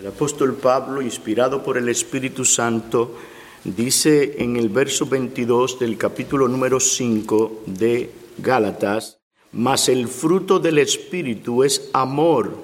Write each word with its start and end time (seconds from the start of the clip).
El 0.00 0.06
apóstol 0.06 0.54
Pablo, 0.54 1.02
inspirado 1.02 1.62
por 1.62 1.76
el 1.76 1.86
Espíritu 1.90 2.42
Santo, 2.42 3.16
dice 3.64 4.36
en 4.42 4.56
el 4.56 4.70
verso 4.70 5.04
22 5.04 5.78
del 5.78 5.98
capítulo 5.98 6.48
número 6.48 6.80
5 6.80 7.64
de 7.66 8.10
Gálatas, 8.38 9.18
mas 9.52 9.90
el 9.90 10.08
fruto 10.08 10.58
del 10.58 10.78
Espíritu 10.78 11.64
es 11.64 11.90
amor, 11.92 12.56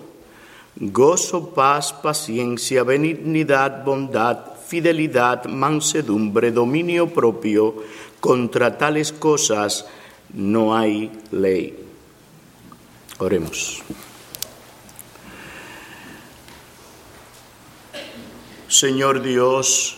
gozo, 0.77 1.51
paz, 1.51 1.93
paciencia, 1.93 2.85
benignidad, 2.85 3.85
bondad, 3.85 4.57
fidelidad, 4.67 5.45
mansedumbre, 5.45 6.53
dominio 6.53 7.09
propio. 7.13 7.75
Contra 8.19 8.79
tales 8.79 9.13
cosas 9.13 9.85
no 10.33 10.75
hay 10.75 11.13
ley. 11.33 11.77
Oremos. 13.19 13.83
Señor 18.69 19.23
Dios, 19.23 19.97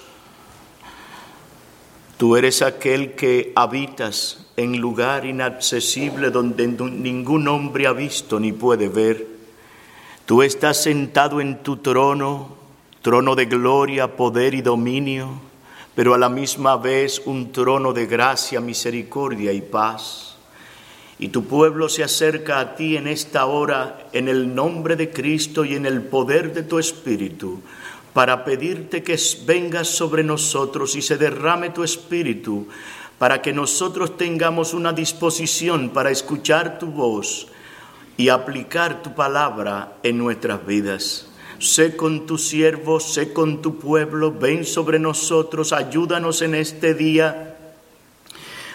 tú 2.19 2.37
eres 2.37 2.61
aquel 2.61 3.15
que 3.15 3.51
habitas 3.57 4.47
en 4.59 4.79
lugar 4.79 5.25
inaccesible 5.25 6.31
donde 6.31 6.69
ningún 6.69 7.49
hombre 7.49 7.87
ha 7.87 7.93
visto 7.95 8.39
ni 8.39 8.53
puede 8.53 8.91
ver. 8.91 9.27
Tú 10.27 10.43
estás 10.43 10.83
sentado 10.83 11.41
en 11.41 11.63
tu 11.63 11.79
trono, 11.79 12.57
trono 13.01 13.35
de 13.35 13.47
gloria, 13.47 14.17
poder 14.17 14.53
y 14.53 14.61
dominio, 14.61 15.41
pero 15.95 16.13
a 16.13 16.19
la 16.19 16.29
misma 16.29 16.77
vez 16.77 17.23
un 17.25 17.53
trono 17.53 17.95
de 17.95 18.05
gracia, 18.05 18.61
misericordia 18.61 19.51
y 19.55 19.63
paz. 19.63 20.37
Y 21.19 21.29
tu 21.29 21.45
pueblo 21.45 21.89
se 21.89 22.05
acerca 22.05 22.61
a 22.61 22.77
ti 22.77 22.99
en 22.99 23.09
esta 23.09 23.47
hora 23.47 24.09
en 24.13 24.29
el 24.29 24.55
nombre 24.55 24.95
de 24.95 25.11
Cristo 25.11 25.65
y 25.65 25.75
en 25.75 25.87
el 25.87 26.03
poder 26.03 26.53
de 26.53 26.65
tu 26.65 26.79
Espíritu 26.79 27.63
para 28.19 28.45
pedirte 28.45 29.05
que 29.05 29.17
vengas 29.47 29.87
sobre 29.87 30.25
nosotros 30.25 30.97
y 30.97 31.03
se 31.03 31.17
derrame 31.17 31.71
tu 31.71 31.85
espíritu, 31.85 32.67
para 33.17 33.41
que 33.41 33.53
nosotros 33.53 34.17
tengamos 34.17 34.75
una 34.75 34.93
disposición 34.93 35.91
para 35.91 36.11
escuchar 36.11 36.81
tu 36.81 36.87
voz 36.89 37.47
y 38.17 38.29
aplicar 38.29 39.05
tu 39.05 39.15
palabra 39.15 39.99
en 40.03 40.19
nuestras 40.19 40.67
vidas. 40.67 41.29
Sé 41.61 41.95
con 41.95 42.27
tu 42.27 42.39
siervo, 42.39 42.99
sé 42.99 43.33
con 43.33 43.63
tu 43.63 43.79
pueblo, 43.79 44.33
ven 44.33 44.65
sobre 44.65 44.99
nosotros, 44.99 45.73
ayúdanos 45.73 46.43
en 46.43 46.57
este 46.57 46.95
día 46.95 47.57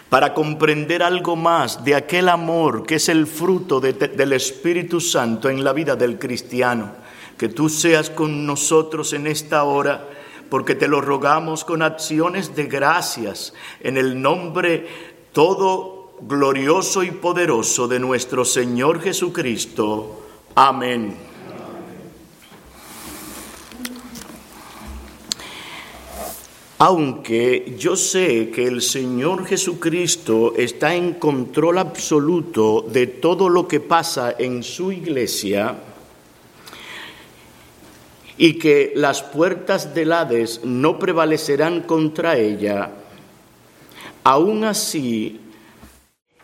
para 0.08 0.34
comprender 0.34 1.04
algo 1.04 1.36
más 1.36 1.84
de 1.84 1.96
aquel 1.96 2.30
amor 2.30 2.86
que 2.86 2.96
es 2.96 3.10
el 3.10 3.28
fruto 3.28 3.82
del 3.82 4.32
Espíritu 4.32 5.02
Santo 5.02 5.50
en 5.50 5.66
la 5.66 5.74
vida 5.74 5.98
del 5.98 6.18
cristiano 6.18 7.03
que 7.38 7.50
tú 7.50 7.70
seas 7.70 8.10
con 8.10 8.46
nosotros 8.46 9.14
en 9.14 9.28
esta 9.28 9.64
hora, 9.64 10.10
porque 10.50 10.76
te 10.76 10.88
lo 10.88 11.02
rogamos 11.02 11.64
con 11.64 11.82
acciones 11.82 12.56
de 12.56 12.66
gracias 12.66 13.54
en 13.82 13.98
el 13.98 14.22
nombre 14.22 14.88
todo 15.32 16.14
glorioso 16.22 17.04
y 17.04 17.12
poderoso 17.12 17.88
de 17.88 18.00
nuestro 18.00 18.46
Señor 18.46 19.02
Jesucristo. 19.02 20.22
Amén. 20.56 21.16
Aunque 26.78 27.76
yo 27.80 27.96
sé 27.96 28.50
que 28.50 28.68
el 28.68 28.82
Señor 28.82 29.46
Jesucristo 29.46 30.54
está 30.58 30.94
en 30.94 31.14
control 31.14 31.78
absoluto 31.78 32.82
de 32.82 33.08
todo 33.08 33.48
lo 33.48 33.70
que 33.70 33.80
pasa 33.80 34.36
en 34.38 34.64
su 34.64 34.92
iglesia, 34.92 35.78
y 38.38 38.58
que 38.58 38.94
las 38.96 39.22
puertas 39.22 39.94
del 39.94 40.12
Hades 40.12 40.62
no 40.64 40.98
prevalecerán 41.00 41.82
contra 41.82 42.38
ella, 42.38 42.90
aún 44.24 44.64
así, 44.64 45.40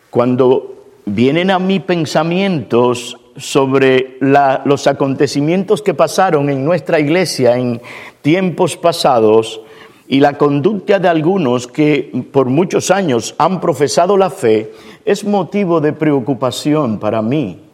cuando 0.09 0.85
vienen 1.05 1.51
a 1.51 1.59
mí 1.59 1.79
pensamientos 1.79 3.17
sobre 3.37 4.17
los 4.19 4.87
acontecimientos 4.87 5.81
que 5.81 5.93
pasaron 5.93 6.49
en 6.49 6.63
nuestra 6.63 6.99
iglesia 6.99 7.57
en 7.57 7.81
tiempos 8.21 8.75
pasados 8.75 9.61
y 10.07 10.19
la 10.19 10.37
conducta 10.37 10.99
de 10.99 11.07
algunos 11.07 11.67
que 11.67 12.11
por 12.31 12.47
muchos 12.47 12.91
años 12.91 13.35
han 13.37 13.61
profesado 13.61 14.17
la 14.17 14.29
fe, 14.29 14.73
es 15.05 15.23
motivo 15.23 15.79
de 15.79 15.93
preocupación 15.93 16.99
para 16.99 17.21
mí 17.21 17.68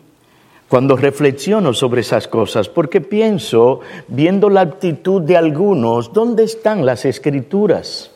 cuando 0.68 0.96
reflexiono 0.96 1.74
sobre 1.74 2.02
esas 2.02 2.28
cosas, 2.28 2.70
porque 2.70 3.02
pienso, 3.02 3.82
viendo 4.08 4.50
la 4.50 4.62
actitud 4.62 5.22
de 5.22 5.38
algunos, 5.38 6.12
¿dónde 6.12 6.44
están 6.44 6.86
las 6.86 7.06
escrituras? 7.06 8.12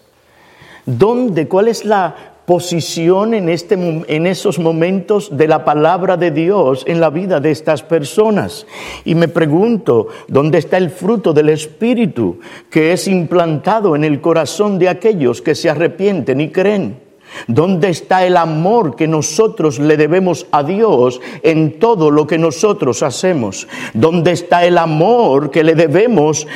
¿Dónde? 0.85 1.47
¿Cuál 1.47 1.67
es 1.67 1.85
la 1.85 2.15
posición 2.47 3.35
en, 3.35 3.47
este, 3.47 3.75
en 3.75 4.25
esos 4.25 4.57
momentos 4.57 5.37
de 5.37 5.47
la 5.47 5.63
palabra 5.63 6.17
de 6.17 6.31
Dios 6.31 6.83
en 6.87 6.99
la 6.99 7.11
vida 7.11 7.39
de 7.39 7.51
estas 7.51 7.83
personas? 7.83 8.65
Y 9.05 9.13
me 9.13 9.27
pregunto, 9.27 10.07
¿dónde 10.27 10.57
está 10.57 10.77
el 10.77 10.89
fruto 10.89 11.31
del 11.31 11.49
Espíritu 11.49 12.39
que 12.71 12.93
es 12.93 13.07
implantado 13.07 13.95
en 13.95 14.03
el 14.03 14.19
corazón 14.19 14.79
de 14.79 14.89
aquellos 14.89 15.43
que 15.43 15.53
se 15.53 15.69
arrepienten 15.69 16.41
y 16.41 16.49
creen? 16.49 17.08
¿Dónde 17.47 17.89
está 17.89 18.25
el 18.25 18.37
amor 18.37 18.95
que 18.95 19.07
nosotros 19.07 19.79
le 19.79 19.97
debemos 19.97 20.47
a 20.51 20.63
Dios 20.63 21.21
en 21.43 21.79
todo 21.79 22.11
lo 22.11 22.27
que 22.27 22.37
nosotros 22.37 23.03
hacemos? 23.03 23.67
¿Dónde 23.93 24.31
está 24.31 24.65
el 24.65 24.77
amor 24.77 25.51
que 25.51 25.63
le 25.63 25.75
debemos 25.75 26.47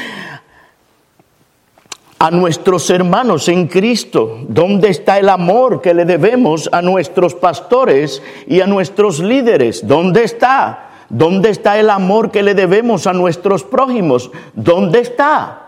a 2.20 2.32
nuestros 2.32 2.90
hermanos 2.90 3.50
en 3.50 3.68
Cristo? 3.68 4.40
¿Dónde 4.48 4.90
está 4.90 5.20
el 5.20 5.30
amor 5.30 5.82
que 5.82 5.94
le 5.94 6.06
debemos 6.06 6.70
a 6.72 6.82
nuestros 6.82 7.36
pastores 7.36 8.22
y 8.48 8.62
a 8.62 8.68
nuestros 8.68 9.20
líderes? 9.20 9.86
¿Dónde 9.86 10.24
está? 10.24 10.90
¿Dónde 11.10 11.50
está 11.50 11.78
el 11.80 11.90
amor 11.90 12.32
que 12.32 12.42
le 12.42 12.54
debemos 12.54 13.08
a 13.08 13.14
nuestros 13.14 13.64
prójimos? 13.64 14.32
¿Dónde 14.54 15.00
está? 15.00 15.63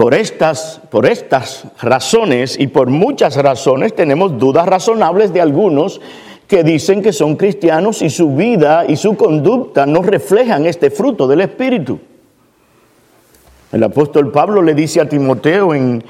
Por 0.00 0.14
estas, 0.14 0.80
por 0.90 1.04
estas 1.04 1.66
razones 1.82 2.58
y 2.58 2.68
por 2.68 2.88
muchas 2.88 3.36
razones 3.36 3.94
tenemos 3.94 4.38
dudas 4.38 4.64
razonables 4.64 5.30
de 5.34 5.42
algunos 5.42 6.00
que 6.48 6.64
dicen 6.64 7.02
que 7.02 7.12
son 7.12 7.36
cristianos 7.36 8.00
y 8.00 8.08
su 8.08 8.34
vida 8.34 8.86
y 8.88 8.96
su 8.96 9.14
conducta 9.14 9.84
no 9.84 10.00
reflejan 10.00 10.64
este 10.64 10.90
fruto 10.90 11.28
del 11.28 11.42
Espíritu. 11.42 12.00
El 13.72 13.82
apóstol 13.82 14.32
Pablo 14.32 14.62
le 14.62 14.72
dice 14.72 15.02
a 15.02 15.06
Timoteo 15.06 15.74
en 15.74 16.02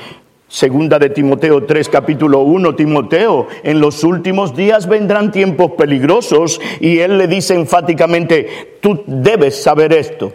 Segunda 0.46 1.00
de 1.00 1.10
Timoteo 1.10 1.66
3, 1.66 1.88
capítulo 1.88 2.42
1, 2.42 2.76
Timoteo, 2.76 3.48
en 3.64 3.80
los 3.80 4.04
últimos 4.04 4.54
días 4.54 4.86
vendrán 4.86 5.32
tiempos 5.32 5.72
peligrosos 5.72 6.60
y 6.78 7.00
él 7.00 7.18
le 7.18 7.26
dice 7.26 7.54
enfáticamente, 7.54 8.78
tú 8.80 9.02
debes 9.08 9.60
saber 9.60 9.92
esto. 9.92 10.32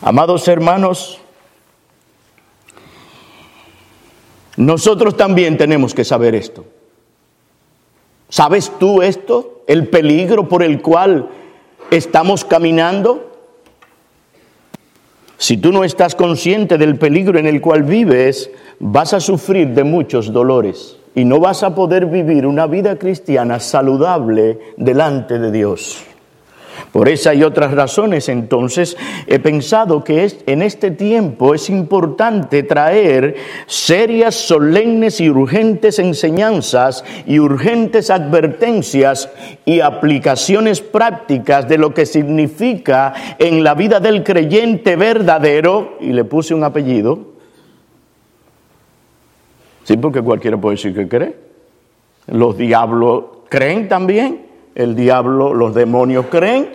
Amados 0.00 0.46
hermanos, 0.46 1.18
nosotros 4.56 5.16
también 5.16 5.56
tenemos 5.56 5.94
que 5.94 6.04
saber 6.04 6.34
esto. 6.34 6.64
¿Sabes 8.28 8.72
tú 8.78 9.02
esto? 9.02 9.62
El 9.66 9.88
peligro 9.88 10.48
por 10.48 10.62
el 10.62 10.82
cual 10.82 11.28
estamos 11.90 12.44
caminando. 12.44 13.24
Si 15.36 15.56
tú 15.56 15.72
no 15.72 15.84
estás 15.84 16.14
consciente 16.14 16.78
del 16.78 16.98
peligro 16.98 17.38
en 17.38 17.46
el 17.46 17.60
cual 17.60 17.82
vives, 17.84 18.50
vas 18.80 19.14
a 19.14 19.20
sufrir 19.20 19.68
de 19.68 19.84
muchos 19.84 20.32
dolores 20.32 20.98
y 21.14 21.24
no 21.24 21.40
vas 21.40 21.62
a 21.62 21.74
poder 21.74 22.06
vivir 22.06 22.46
una 22.46 22.66
vida 22.66 22.98
cristiana 22.98 23.58
saludable 23.58 24.58
delante 24.76 25.38
de 25.38 25.50
Dios. 25.50 26.04
Por 26.92 27.08
esa 27.08 27.34
y 27.34 27.42
otras 27.42 27.72
razones, 27.72 28.28
entonces, 28.28 28.96
he 29.26 29.38
pensado 29.38 30.04
que 30.04 30.24
es, 30.24 30.38
en 30.46 30.62
este 30.62 30.90
tiempo 30.90 31.54
es 31.54 31.70
importante 31.70 32.62
traer 32.62 33.36
serias, 33.66 34.34
solemnes 34.34 35.20
y 35.20 35.28
urgentes 35.28 35.98
enseñanzas 35.98 37.04
y 37.26 37.38
urgentes 37.38 38.10
advertencias 38.10 39.30
y 39.64 39.80
aplicaciones 39.80 40.80
prácticas 40.80 41.68
de 41.68 41.78
lo 41.78 41.94
que 41.94 42.06
significa 42.06 43.14
en 43.38 43.62
la 43.62 43.74
vida 43.74 44.00
del 44.00 44.24
creyente 44.24 44.96
verdadero, 44.96 45.96
y 46.00 46.12
le 46.12 46.24
puse 46.24 46.54
un 46.54 46.64
apellido, 46.64 47.18
sí, 49.84 49.96
porque 49.96 50.22
cualquiera 50.22 50.56
puede 50.56 50.76
decir 50.76 50.94
que 50.94 51.08
cree. 51.08 51.36
Los 52.26 52.58
diablos 52.58 53.24
creen 53.48 53.88
también 53.88 54.47
el 54.78 54.94
diablo, 54.94 55.52
los 55.52 55.74
demonios 55.74 56.26
creen. 56.30 56.70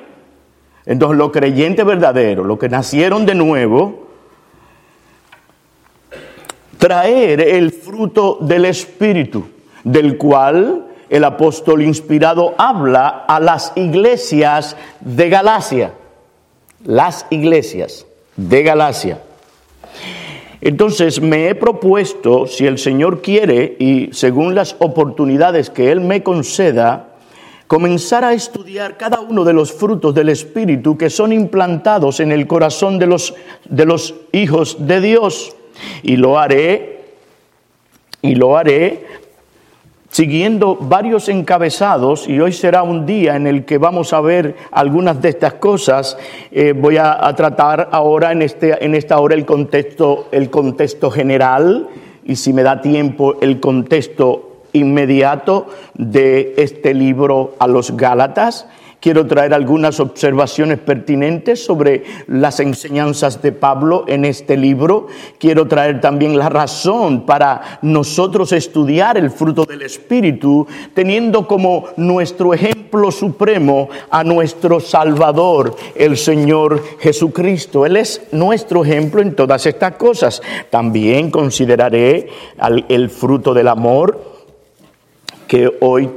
Entonces 0.86 1.18
los 1.18 1.32
creyentes 1.32 1.86
verdaderos, 1.86 2.46
los 2.46 2.60
que 2.60 2.68
nacieron 2.68 3.26
de 3.26 3.34
nuevo, 3.34 4.08
traer 6.78 7.40
el 7.40 7.72
fruto 7.72 8.40
del 8.42 8.66
Espíritu, 8.66 9.48
del 9.86 10.18
cual 10.18 10.88
el 11.10 11.24
apóstol 11.24 11.82
inspirado 11.82 12.54
habla 12.58 13.24
a 13.26 13.40
las 13.40 13.72
iglesias 13.76 14.76
de 15.00 15.30
Galacia. 15.30 15.94
Las 16.84 17.26
iglesias 17.30 18.06
de 18.36 18.64
Galacia. 18.64 19.22
Entonces 20.60 21.22
me 21.22 21.48
he 21.48 21.56
propuesto, 21.56 22.48
si 22.48 22.68
el 22.68 22.78
Señor 22.78 23.22
quiere 23.22 23.78
y 23.80 24.10
según 24.12 24.56
las 24.56 24.76
oportunidades 24.80 25.70
que 25.70 25.90
Él 25.90 26.02
me 26.02 26.22
conceda, 26.22 27.13
comenzar 27.74 28.24
a 28.24 28.34
estudiar 28.34 28.98
cada 28.98 29.20
uno 29.20 29.44
de 29.44 29.52
los 29.52 29.74
frutos 29.74 30.14
del 30.14 30.30
Espíritu 30.30 30.96
que 30.96 31.10
son 31.10 31.34
implantados 31.34 32.20
en 32.20 32.32
el 32.32 32.46
corazón 32.46 33.00
de 33.00 33.08
los, 33.08 33.34
de 33.68 33.86
los 33.86 34.14
hijos 34.32 34.86
de 34.86 35.02
Dios. 35.02 35.56
Y 36.04 36.18
lo 36.18 36.38
haré, 36.38 37.02
y 38.22 38.36
lo 38.36 38.56
haré 38.56 39.08
siguiendo 40.12 40.78
varios 40.80 41.30
encabezados, 41.30 42.30
y 42.30 42.40
hoy 42.40 42.54
será 42.54 42.84
un 42.84 43.08
día 43.08 43.36
en 43.36 43.48
el 43.48 43.66
que 43.66 43.80
vamos 43.80 44.14
a 44.14 44.22
ver 44.22 44.56
algunas 44.70 45.20
de 45.20 45.30
estas 45.30 45.56
cosas, 45.56 46.16
eh, 46.52 46.76
voy 46.78 46.98
a, 46.98 47.26
a, 47.26 47.36
tratar 47.36 47.90
ahora 47.92 48.34
en, 48.34 48.44
este, 48.44 48.86
en 48.86 48.94
esta 48.94 49.20
hora 49.20 49.34
el 49.34 49.48
contexto, 49.48 50.28
el 50.32 50.52
contexto 50.52 51.10
general, 51.10 51.90
y 52.24 52.36
si 52.36 52.54
me 52.54 52.62
da 52.62 52.82
tiempo, 52.82 53.38
el 53.42 53.60
contexto 53.60 54.53
inmediato 54.74 55.68
de 55.94 56.56
este 56.58 56.94
libro 56.94 57.56
a 57.60 57.68
los 57.68 57.96
Gálatas. 57.96 58.68
Quiero 59.04 59.28
traer 59.28 59.54
algunas 59.54 60.00
observaciones 60.00 60.80
pertinentes 60.80 61.66
sobre 61.66 62.06
las 62.28 62.62
enseñanzas 62.62 63.42
de 63.42 63.52
Pablo 63.52 64.06
en 64.08 64.24
este 64.24 64.56
libro. 64.56 65.08
Quiero 65.40 65.68
traer 65.68 66.00
también 66.00 66.38
la 66.38 66.48
razón 66.48 67.26
para 67.26 67.80
nosotros 67.82 68.54
estudiar 68.54 69.18
el 69.18 69.30
fruto 69.30 69.66
del 69.66 69.82
Espíritu, 69.82 70.66
teniendo 70.94 71.46
como 71.46 71.88
nuestro 71.98 72.54
ejemplo 72.54 73.12
supremo 73.12 73.90
a 74.10 74.24
nuestro 74.24 74.80
Salvador, 74.80 75.76
el 75.96 76.16
Señor 76.16 76.82
Jesucristo. 77.02 77.86
Él 77.86 77.98
es 77.98 78.22
nuestro 78.32 78.86
ejemplo 78.86 79.22
en 79.22 79.36
todas 79.36 79.66
estas 79.66 79.96
cosas. 79.96 80.42
También 80.70 81.30
consideraré 81.30 82.30
el 82.88 83.10
fruto 83.10 83.54
del 83.54 83.68
amor 83.68 84.33
que 85.54 85.72
hoy 85.82 86.10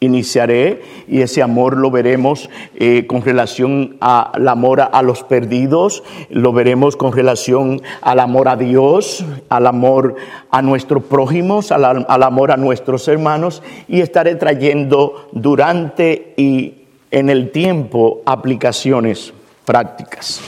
iniciaré 0.00 0.82
y 1.08 1.22
ese 1.22 1.40
amor 1.40 1.78
lo 1.78 1.90
veremos 1.90 2.50
eh, 2.74 3.06
con 3.06 3.22
relación 3.22 3.96
al 4.00 4.46
amor 4.48 4.82
a, 4.82 5.00
los 5.00 5.22
perdidos, 5.22 6.02
lo 6.28 6.52
veremos 6.52 6.94
con 6.94 7.14
relación 7.14 7.80
al 8.02 8.20
amor 8.20 8.48
a 8.48 8.56
Dios, 8.56 9.24
al 9.48 9.66
amor 9.66 10.16
a 10.50 10.60
nuestros 10.60 11.04
prójimos, 11.04 11.72
al, 11.72 12.04
al 12.06 12.22
amor 12.22 12.52
a 12.52 12.58
nuestros 12.58 13.08
hermanos 13.08 13.62
y 13.88 14.02
estaré 14.02 14.34
trayendo 14.34 15.30
durante 15.32 16.34
y 16.36 16.82
en 17.10 17.30
el 17.30 17.52
tiempo 17.52 18.20
aplicaciones 18.26 19.32
prácticas. 19.64 20.42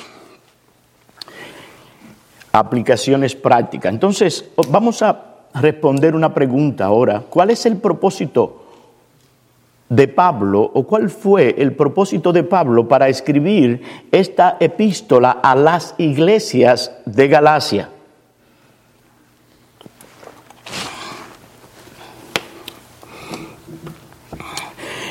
Aplicaciones 2.52 3.34
prácticas. 3.34 3.90
Entonces, 3.90 4.50
vamos 4.68 5.00
a 5.00 5.31
responder 5.54 6.14
una 6.14 6.32
pregunta 6.32 6.86
ahora. 6.86 7.22
¿Cuál 7.28 7.50
es 7.50 7.66
el 7.66 7.76
propósito 7.76 8.64
de 9.88 10.08
Pablo 10.08 10.62
o 10.62 10.84
cuál 10.84 11.10
fue 11.10 11.54
el 11.58 11.74
propósito 11.74 12.32
de 12.32 12.44
Pablo 12.44 12.88
para 12.88 13.08
escribir 13.08 13.82
esta 14.10 14.56
epístola 14.60 15.30
a 15.42 15.54
las 15.54 15.94
iglesias 15.98 16.92
de 17.04 17.28
Galacia? 17.28 17.88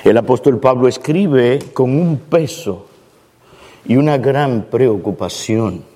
El 0.04 0.18
apóstol 0.18 0.60
Pablo 0.60 0.88
escribe 0.88 1.60
con 1.74 1.92
un 1.96 2.18
peso 2.18 2.88
y 3.86 3.98
una 3.98 4.18
gran 4.18 4.64
preocupación 4.64 5.91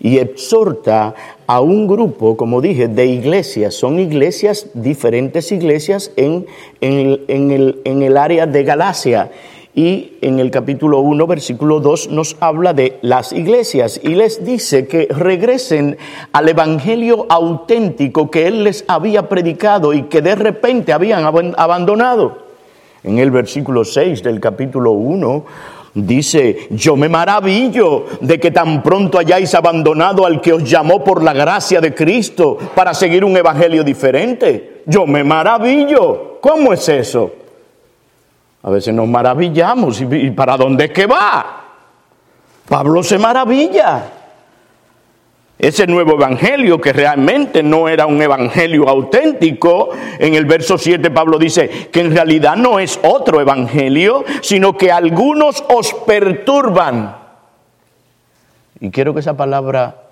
y 0.00 0.18
exhorta 0.18 1.14
a 1.46 1.60
un 1.60 1.86
grupo, 1.86 2.36
como 2.36 2.60
dije, 2.60 2.88
de 2.88 3.06
iglesias. 3.06 3.74
Son 3.74 3.98
iglesias, 3.98 4.68
diferentes 4.74 5.52
iglesias 5.52 6.12
en, 6.16 6.46
en, 6.80 7.50
el, 7.50 7.80
en 7.84 8.02
el 8.02 8.16
área 8.16 8.46
de 8.46 8.64
Galacia. 8.64 9.30
Y 9.76 10.12
en 10.20 10.38
el 10.38 10.52
capítulo 10.52 11.00
1, 11.00 11.26
versículo 11.26 11.80
2, 11.80 12.10
nos 12.10 12.36
habla 12.38 12.72
de 12.74 12.98
las 13.02 13.32
iglesias 13.32 14.00
y 14.00 14.10
les 14.10 14.44
dice 14.44 14.86
que 14.86 15.08
regresen 15.10 15.96
al 16.32 16.48
evangelio 16.48 17.26
auténtico 17.28 18.30
que 18.30 18.46
él 18.46 18.62
les 18.62 18.84
había 18.86 19.28
predicado 19.28 19.92
y 19.92 20.04
que 20.04 20.22
de 20.22 20.36
repente 20.36 20.92
habían 20.92 21.24
abandonado. 21.24 22.44
En 23.02 23.18
el 23.18 23.32
versículo 23.32 23.84
6 23.84 24.22
del 24.22 24.38
capítulo 24.38 24.92
1 24.92 25.44
Dice, 25.94 26.66
yo 26.70 26.96
me 26.96 27.08
maravillo 27.08 28.06
de 28.20 28.40
que 28.40 28.50
tan 28.50 28.82
pronto 28.82 29.16
hayáis 29.16 29.54
abandonado 29.54 30.26
al 30.26 30.40
que 30.40 30.52
os 30.52 30.68
llamó 30.68 31.04
por 31.04 31.22
la 31.22 31.32
gracia 31.32 31.80
de 31.80 31.94
Cristo 31.94 32.58
para 32.74 32.92
seguir 32.92 33.24
un 33.24 33.36
evangelio 33.36 33.84
diferente. 33.84 34.82
Yo 34.86 35.06
me 35.06 35.22
maravillo. 35.22 36.38
¿Cómo 36.40 36.72
es 36.72 36.88
eso? 36.88 37.30
A 38.64 38.70
veces 38.70 38.92
nos 38.92 39.06
maravillamos. 39.06 40.00
¿Y 40.00 40.30
para 40.32 40.56
dónde 40.56 40.86
es 40.86 40.90
que 40.90 41.06
va? 41.06 41.64
Pablo 42.68 43.02
se 43.04 43.16
maravilla. 43.16 44.23
Ese 45.58 45.86
nuevo 45.86 46.14
evangelio, 46.14 46.80
que 46.80 46.92
realmente 46.92 47.62
no 47.62 47.88
era 47.88 48.06
un 48.06 48.20
evangelio 48.20 48.88
auténtico, 48.88 49.90
en 50.18 50.34
el 50.34 50.46
verso 50.46 50.76
7 50.76 51.10
Pablo 51.12 51.38
dice 51.38 51.88
que 51.92 52.00
en 52.00 52.12
realidad 52.12 52.56
no 52.56 52.80
es 52.80 52.98
otro 53.02 53.40
evangelio, 53.40 54.24
sino 54.42 54.76
que 54.76 54.90
algunos 54.90 55.64
os 55.68 55.94
perturban. 55.94 57.16
Y 58.80 58.90
quiero 58.90 59.14
que 59.14 59.20
esa 59.20 59.36
palabra 59.36 60.02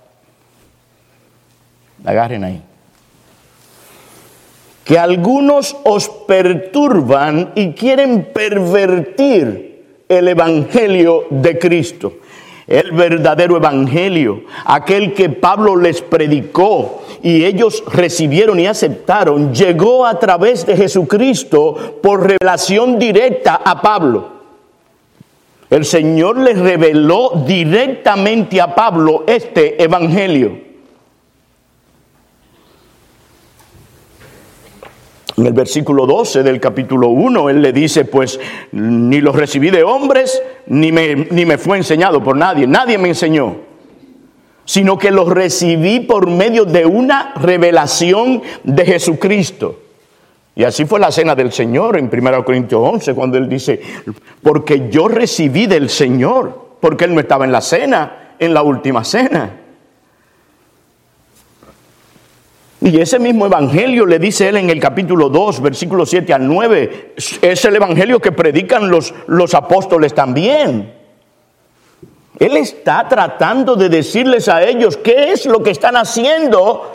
la 2.04 2.10
agarren 2.12 2.44
ahí. 2.44 2.62
Que 4.84 4.98
algunos 4.98 5.76
os 5.84 6.08
perturban 6.08 7.52
y 7.56 7.72
quieren 7.72 8.30
pervertir 8.32 10.04
el 10.08 10.28
evangelio 10.28 11.26
de 11.30 11.58
Cristo 11.58 12.12
el 12.66 12.92
verdadero 12.92 13.56
evangelio, 13.56 14.42
aquel 14.64 15.14
que 15.14 15.28
Pablo 15.28 15.76
les 15.76 16.02
predicó 16.02 17.02
y 17.22 17.44
ellos 17.44 17.84
recibieron 17.92 18.58
y 18.58 18.66
aceptaron, 18.66 19.54
llegó 19.54 20.06
a 20.06 20.18
través 20.18 20.66
de 20.66 20.76
Jesucristo 20.76 21.98
por 22.02 22.26
revelación 22.26 22.98
directa 22.98 23.60
a 23.64 23.80
Pablo. 23.80 24.42
El 25.70 25.84
Señor 25.84 26.38
les 26.38 26.58
reveló 26.58 27.44
directamente 27.46 28.60
a 28.60 28.74
Pablo 28.74 29.24
este 29.26 29.82
evangelio. 29.82 30.71
En 35.36 35.46
el 35.46 35.52
versículo 35.54 36.06
12 36.06 36.42
del 36.42 36.60
capítulo 36.60 37.08
1, 37.08 37.48
él 37.48 37.62
le 37.62 37.72
dice, 37.72 38.04
pues 38.04 38.38
ni 38.72 39.20
los 39.20 39.34
recibí 39.34 39.70
de 39.70 39.82
hombres, 39.82 40.42
ni 40.66 40.92
me, 40.92 41.14
ni 41.14 41.46
me 41.46 41.56
fue 41.56 41.78
enseñado 41.78 42.22
por 42.22 42.36
nadie, 42.36 42.66
nadie 42.66 42.98
me 42.98 43.08
enseñó, 43.08 43.56
sino 44.66 44.98
que 44.98 45.10
los 45.10 45.28
recibí 45.28 46.00
por 46.00 46.28
medio 46.28 46.66
de 46.66 46.84
una 46.84 47.32
revelación 47.36 48.42
de 48.62 48.84
Jesucristo. 48.84 49.78
Y 50.54 50.64
así 50.64 50.84
fue 50.84 51.00
la 51.00 51.10
cena 51.10 51.34
del 51.34 51.50
Señor 51.50 51.96
en 51.96 52.10
1 52.12 52.44
Corintios 52.44 52.82
11, 52.84 53.14
cuando 53.14 53.38
él 53.38 53.48
dice, 53.48 53.80
porque 54.42 54.90
yo 54.90 55.08
recibí 55.08 55.66
del 55.66 55.88
Señor, 55.88 56.72
porque 56.78 57.06
él 57.06 57.14
no 57.14 57.20
estaba 57.20 57.46
en 57.46 57.52
la 57.52 57.62
cena, 57.62 58.34
en 58.38 58.52
la 58.52 58.62
última 58.62 59.02
cena. 59.02 59.61
Y 62.84 63.00
ese 63.00 63.20
mismo 63.20 63.46
evangelio 63.46 64.04
le 64.04 64.18
dice 64.18 64.48
él 64.48 64.56
en 64.56 64.68
el 64.68 64.80
capítulo 64.80 65.28
2, 65.28 65.62
versículo 65.62 66.04
7 66.04 66.34
al 66.34 66.48
9, 66.48 67.14
es 67.40 67.64
el 67.64 67.76
evangelio 67.76 68.18
que 68.18 68.32
predican 68.32 68.90
los, 68.90 69.14
los 69.28 69.54
apóstoles 69.54 70.12
también. 70.14 70.92
Él 72.40 72.56
está 72.56 73.06
tratando 73.08 73.76
de 73.76 73.88
decirles 73.88 74.48
a 74.48 74.64
ellos 74.64 74.96
qué 74.96 75.30
es 75.30 75.46
lo 75.46 75.62
que 75.62 75.70
están 75.70 75.94
haciendo 75.96 76.92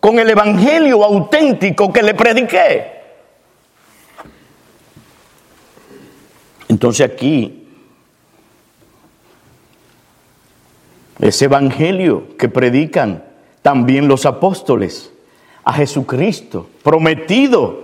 con 0.00 0.18
el 0.18 0.28
evangelio 0.28 1.02
auténtico 1.02 1.90
que 1.90 2.02
le 2.02 2.12
prediqué. 2.12 2.92
Entonces 6.68 7.10
aquí, 7.10 7.68
ese 11.20 11.46
evangelio 11.46 12.36
que 12.36 12.50
predican 12.50 13.24
también 13.62 14.08
los 14.08 14.26
apóstoles, 14.26 15.12
a 15.64 15.72
Jesucristo, 15.72 16.66
prometido, 16.82 17.82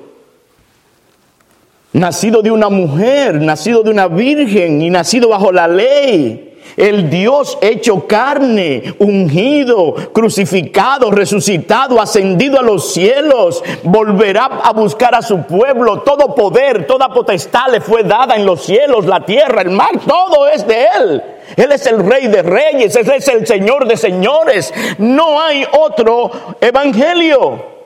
nacido 1.92 2.42
de 2.42 2.50
una 2.50 2.68
mujer, 2.68 3.40
nacido 3.40 3.82
de 3.82 3.90
una 3.90 4.08
virgen 4.08 4.82
y 4.82 4.90
nacido 4.90 5.28
bajo 5.28 5.52
la 5.52 5.68
ley, 5.68 6.47
El 6.76 7.10
Dios 7.10 7.58
hecho 7.60 8.06
carne, 8.06 8.94
ungido, 8.98 9.94
crucificado, 10.12 11.10
resucitado, 11.10 12.00
ascendido 12.00 12.58
a 12.58 12.62
los 12.62 12.92
cielos, 12.92 13.62
volverá 13.82 14.46
a 14.62 14.72
buscar 14.72 15.14
a 15.14 15.22
su 15.22 15.42
pueblo. 15.42 16.00
Todo 16.00 16.34
poder, 16.34 16.86
toda 16.86 17.08
potestad 17.08 17.68
le 17.70 17.80
fue 17.80 18.02
dada 18.02 18.36
en 18.36 18.46
los 18.46 18.62
cielos, 18.62 19.06
la 19.06 19.24
tierra, 19.24 19.62
el 19.62 19.70
mar, 19.70 19.92
todo 20.06 20.48
es 20.48 20.66
de 20.66 20.86
Él. 20.96 21.22
Él 21.56 21.72
es 21.72 21.86
el 21.86 22.04
rey 22.04 22.28
de 22.28 22.42
reyes, 22.42 22.94
Él 22.96 23.10
es 23.10 23.28
el 23.28 23.46
señor 23.46 23.86
de 23.88 23.96
señores. 23.96 24.72
No 24.98 25.40
hay 25.40 25.64
otro 25.72 26.30
evangelio. 26.60 27.77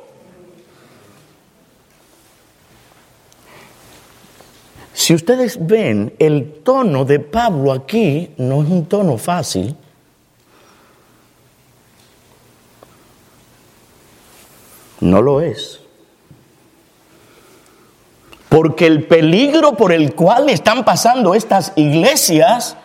Si 5.03 5.13
ustedes 5.13 5.59
ven, 5.67 6.15
el 6.21 6.61
tono 6.63 7.05
de 7.05 7.19
Pablo 7.19 7.73
aquí 7.73 8.31
no 8.37 8.63
es 8.63 8.69
un 8.69 8.87
tono 8.87 9.19
fácil. 9.19 9.75
No 15.01 15.21
lo 15.21 15.41
es. 15.41 15.81
Porque 18.49 18.87
el 18.87 19.05
peligro 19.09 19.73
por 19.73 19.93
el 19.93 20.15
cual 20.15 20.49
están 20.51 20.85
pasando 20.85 21.35
estas 21.35 21.73
iglesias 21.75 22.77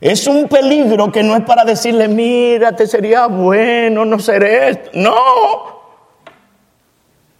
es 0.00 0.26
un 0.26 0.48
peligro 0.48 1.12
que 1.12 1.22
no 1.22 1.36
es 1.36 1.44
para 1.44 1.66
decirle, 1.66 2.08
mira, 2.08 2.74
te 2.74 2.86
sería 2.86 3.26
bueno 3.26 4.06
no 4.06 4.18
ser 4.18 4.44
esto. 4.44 4.90
No. 4.94 5.14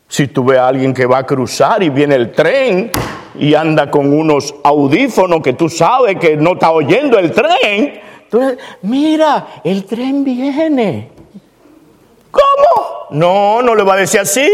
Si 0.08 0.26
tú 0.28 0.44
ves 0.44 0.58
a 0.58 0.68
alguien 0.68 0.92
que 0.92 1.06
va 1.06 1.16
a 1.16 1.26
cruzar 1.26 1.82
y 1.82 1.88
viene 1.88 2.16
el 2.16 2.32
tren 2.32 2.92
y 3.38 3.54
anda 3.54 3.90
con 3.90 4.12
unos 4.12 4.54
audífonos 4.64 5.42
que 5.42 5.52
tú 5.52 5.68
sabes 5.68 6.16
que 6.16 6.36
no 6.36 6.54
está 6.54 6.70
oyendo 6.70 7.18
el 7.18 7.32
tren, 7.32 8.00
tú 8.30 8.56
mira, 8.82 9.60
el 9.64 9.84
tren 9.84 10.24
viene. 10.24 11.10
¿Cómo? 12.30 13.06
No, 13.10 13.62
no 13.62 13.74
le 13.74 13.82
va 13.82 13.94
a 13.94 13.98
decir 13.98 14.20
así. 14.20 14.48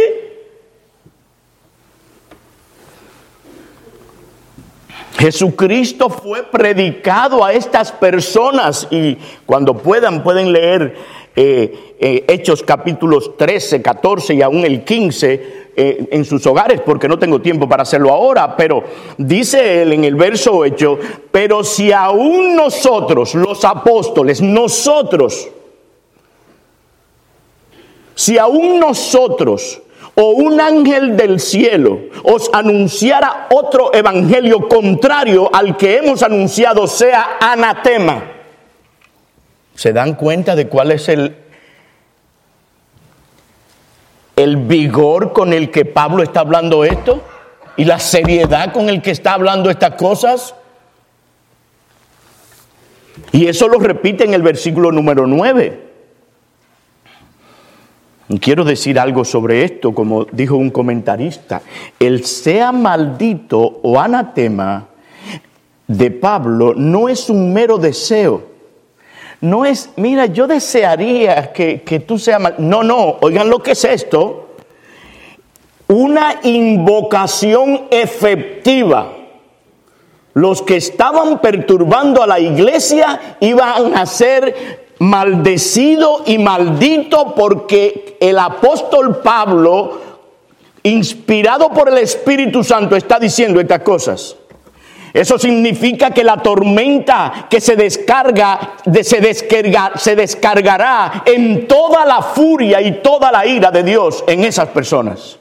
Jesucristo 5.19 6.11
fue 6.11 6.43
predicado 6.43 7.43
a 7.43 7.53
estas 7.53 7.91
personas 7.91 8.87
y 8.91 9.17
cuando 9.47 9.79
puedan 9.79 10.23
pueden 10.23 10.53
leer 10.53 10.95
eh, 11.35 11.95
eh, 11.99 12.25
Hechos 12.29 12.63
capítulos 12.63 13.37
13, 13.37 13.81
14 13.81 14.35
y 14.35 14.43
aún 14.43 14.65
el 14.65 14.85
15 14.85 15.66
eh, 15.77 16.09
en 16.11 16.25
sus 16.25 16.47
hogares, 16.47 16.81
porque 16.81 17.09
no 17.09 17.19
tengo 17.19 17.41
tiempo 17.41 17.69
para 17.69 17.83
hacerlo 17.83 18.13
ahora, 18.13 18.57
pero 18.57 18.83
dice 19.19 19.83
él 19.83 19.93
en 19.93 20.05
el 20.05 20.15
verso 20.15 20.57
8, 20.57 20.99
pero 21.31 21.63
si 21.63 21.93
aún 21.93 22.57
nosotros, 22.57 23.35
los 23.35 23.65
apóstoles, 23.65 24.41
nosotros, 24.41 25.49
si 28.15 28.39
aún 28.39 28.81
nosotros 28.81 29.83
o 30.15 30.31
un 30.31 30.61
ángel 30.61 31.17
del 31.17 31.39
cielo 31.39 32.01
os 32.23 32.49
anunciara 32.53 33.49
otro 33.51 33.95
evangelio 33.95 34.67
contrario 34.67 35.51
al 35.53 35.77
que 35.77 35.99
hemos 35.99 36.23
anunciado, 36.23 36.87
sea 36.87 37.37
anatema 37.39 38.33
¿Se 39.77 39.93
dan 39.93 40.15
cuenta 40.15 40.57
de 40.57 40.69
cuál 40.69 40.91
es 40.93 41.09
el, 41.11 41.37
el 44.37 44.57
vigor 44.57 45.33
con 45.33 45.55
el 45.55 45.71
que 45.71 45.87
Pablo 45.87 46.23
está 46.23 46.41
hablando 46.41 46.85
esto? 46.85 47.23
¿Y 47.79 47.85
la 47.85 47.99
seriedad 47.99 48.73
con 48.73 48.89
el 48.89 49.03
que 49.03 49.11
está 49.11 49.33
hablando 49.33 49.71
estas 49.71 49.95
cosas? 49.95 50.55
Y 53.33 53.47
eso 53.47 53.67
lo 53.69 53.79
repite 53.79 54.25
en 54.25 54.35
el 54.35 54.43
versículo 54.43 54.93
número 54.93 55.27
9. 55.27 55.87
Quiero 58.41 58.65
decir 58.65 58.99
algo 58.99 59.25
sobre 59.25 59.65
esto, 59.65 59.95
como 59.95 60.25
dijo 60.25 60.57
un 60.57 60.71
comentarista. 60.71 61.63
El 61.99 62.25
sea 62.25 62.73
maldito 62.73 63.81
o 63.83 63.99
anatema 64.01 64.89
de 65.87 66.11
Pablo 66.11 66.75
no 66.75 67.09
es 67.09 67.31
un 67.31 67.53
mero 67.53 67.79
deseo 67.79 68.56
no 69.41 69.65
es, 69.65 69.91
mira, 69.97 70.27
yo 70.27 70.47
desearía 70.47 71.53
que, 71.53 72.05
tú 72.07 72.19
seas 72.19 72.41
mal. 72.41 72.55
No, 72.59 72.83
no, 72.83 73.17
oigan 73.21 73.51
lo 73.51 73.63
que 73.63 73.73
es 73.73 73.85
esto. 73.85 74.49
Una 75.89 76.41
invocación 76.43 77.83
efectiva. 77.91 79.13
Los 80.35 80.63
que 80.63 80.77
estaban 80.77 81.41
perturbando 81.41 82.23
a 82.23 82.27
la 82.27 82.41
iglesia 82.41 83.37
iban 83.41 83.97
a 83.97 84.05
ser 84.05 84.87
maldecidos 84.99 86.23
y 86.27 86.39
malditos 86.39 87.33
porque 87.35 88.17
el 88.21 88.39
apóstol 88.39 89.21
Pablo, 89.23 90.01
inspirado 90.83 91.71
por 91.71 91.89
el 91.89 91.99
Espíritu 91.99 92.65
Santo, 92.65 92.97
está 92.97 93.19
diciendo 93.19 93.61
estas 93.61 93.81
cosas. 93.81 94.37
Eso 95.17 95.39
significa 95.39 96.11
que 96.11 96.23
la 96.23 96.43
tormenta 96.43 97.47
que 97.49 97.59
se 97.59 97.75
descarga, 97.75 98.77
se, 99.03 99.23
descarga, 99.23 99.93
se 99.97 100.15
descargará 100.15 101.23
en 101.25 101.67
toda 101.67 102.05
la 102.05 102.21
furia 102.21 102.83
y 102.83 103.01
toda 103.01 103.33
la 103.33 103.47
ira 103.47 103.71
de 103.71 103.83
Dios 103.83 104.23
en 104.27 104.45
esas 104.45 104.69
personas. 104.69 105.39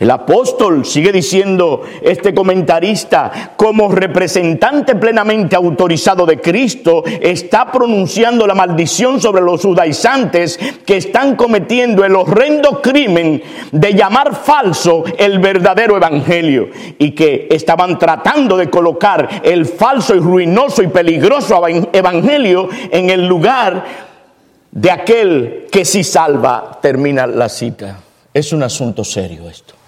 El 0.00 0.10
apóstol, 0.10 0.86
sigue 0.86 1.12
diciendo 1.12 1.82
este 2.00 2.32
comentarista, 2.32 3.52
como 3.54 3.92
representante 3.92 4.96
plenamente 4.96 5.54
autorizado 5.54 6.24
de 6.24 6.40
Cristo, 6.40 7.04
está 7.04 7.70
pronunciando 7.70 8.46
la 8.46 8.54
maldición 8.54 9.20
sobre 9.20 9.42
los 9.42 9.60
judaizantes 9.60 10.58
que 10.86 10.96
están 10.96 11.36
cometiendo 11.36 12.02
el 12.02 12.16
horrendo 12.16 12.80
crimen 12.80 13.42
de 13.72 13.92
llamar 13.92 14.34
falso 14.34 15.04
el 15.18 15.38
verdadero 15.38 15.98
evangelio 15.98 16.70
y 16.98 17.10
que 17.10 17.48
estaban 17.50 17.98
tratando 17.98 18.56
de 18.56 18.70
colocar 18.70 19.42
el 19.42 19.66
falso 19.66 20.14
y 20.14 20.20
ruinoso 20.20 20.82
y 20.82 20.86
peligroso 20.86 21.62
evangelio 21.92 22.70
en 22.90 23.10
el 23.10 23.26
lugar 23.26 23.84
de 24.70 24.90
aquel 24.90 25.66
que 25.70 25.84
sí 25.84 26.02
salva. 26.02 26.78
Termina 26.80 27.26
la 27.26 27.50
cita. 27.50 27.98
Es 28.32 28.54
un 28.54 28.62
asunto 28.62 29.04
serio 29.04 29.46
esto. 29.50 29.79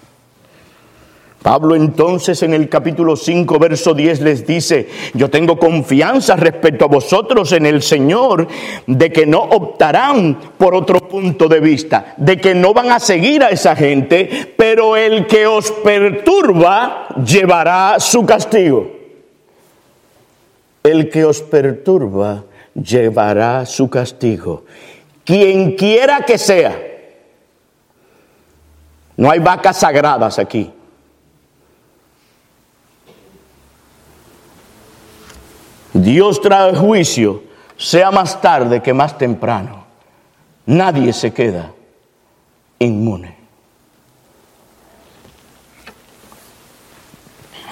Pablo 1.43 1.75
entonces 1.75 2.41
en 2.41 2.53
el 2.53 2.69
capítulo 2.69 3.17
5, 3.17 3.59
verso 3.59 3.93
10 3.93 4.21
les 4.21 4.47
dice, 4.47 4.87
yo 5.13 5.29
tengo 5.29 5.59
confianza 5.59 6.37
respecto 6.37 6.85
a 6.85 6.87
vosotros 6.87 7.51
en 7.51 7.65
el 7.65 7.81
Señor, 7.81 8.47
de 8.87 9.11
que 9.11 9.25
no 9.25 9.41
optarán 9.41 10.39
por 10.57 10.73
otro 10.73 11.01
punto 11.01 11.49
de 11.49 11.59
vista, 11.59 12.15
de 12.15 12.37
que 12.37 12.55
no 12.55 12.73
van 12.73 12.91
a 12.91 12.99
seguir 13.01 13.43
a 13.43 13.49
esa 13.49 13.75
gente, 13.75 14.53
pero 14.55 14.95
el 14.95 15.27
que 15.27 15.45
os 15.45 15.69
perturba 15.69 17.09
llevará 17.25 17.99
su 17.99 18.25
castigo. 18.25 18.89
El 20.81 21.09
que 21.09 21.25
os 21.25 21.41
perturba 21.41 22.45
llevará 22.73 23.65
su 23.65 23.89
castigo. 23.89 24.63
Quien 25.25 25.75
quiera 25.75 26.21
que 26.21 26.37
sea. 26.37 26.81
No 29.17 29.29
hay 29.29 29.39
vacas 29.39 29.81
sagradas 29.81 30.39
aquí. 30.39 30.71
Dios 35.93 36.41
trae 36.41 36.75
juicio, 36.75 37.43
sea 37.77 38.11
más 38.11 38.41
tarde 38.41 38.81
que 38.81 38.93
más 38.93 39.17
temprano. 39.17 39.83
Nadie 40.65 41.13
se 41.13 41.31
queda 41.31 41.71
inmune. 42.79 43.37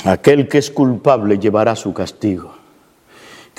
Aquel 0.05 0.47
que 0.47 0.57
es 0.57 0.71
culpable 0.71 1.37
llevará 1.37 1.75
su 1.75 1.93
castigo. 1.93 2.60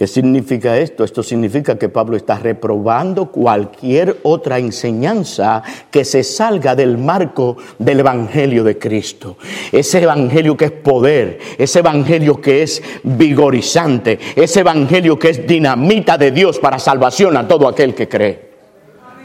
¿Qué 0.03 0.09
significa 0.09 0.77
esto? 0.79 1.05
Esto 1.05 1.23
significa 1.23 1.79
que 1.79 1.89
Pablo 1.89 2.17
está 2.17 2.37
reprobando 2.37 3.27
cualquier 3.27 4.19
otra 4.25 4.59
enseñanza 4.59 5.63
que 5.93 6.05
se 6.05 6.25
salga 6.25 6.75
del 6.75 6.99
marco 6.99 7.57
del 7.79 8.01
Evangelio 8.01 8.65
de 8.65 8.81
Cristo. 8.81 9.37
Ese 9.71 10.03
Evangelio 10.03 10.57
que 10.57 10.65
es 10.65 10.71
poder, 10.73 11.39
ese 11.57 11.79
Evangelio 11.79 12.41
que 12.41 12.65
es 12.65 12.83
vigorizante, 13.05 14.19
ese 14.35 14.59
Evangelio 14.59 15.17
que 15.17 15.29
es 15.29 15.47
dinamita 15.47 16.19
de 16.19 16.33
Dios 16.33 16.59
para 16.59 16.81
salvación 16.81 17.37
a 17.37 17.47
todo 17.47 17.69
aquel 17.69 17.95
que 17.95 18.09
cree. 18.09 18.51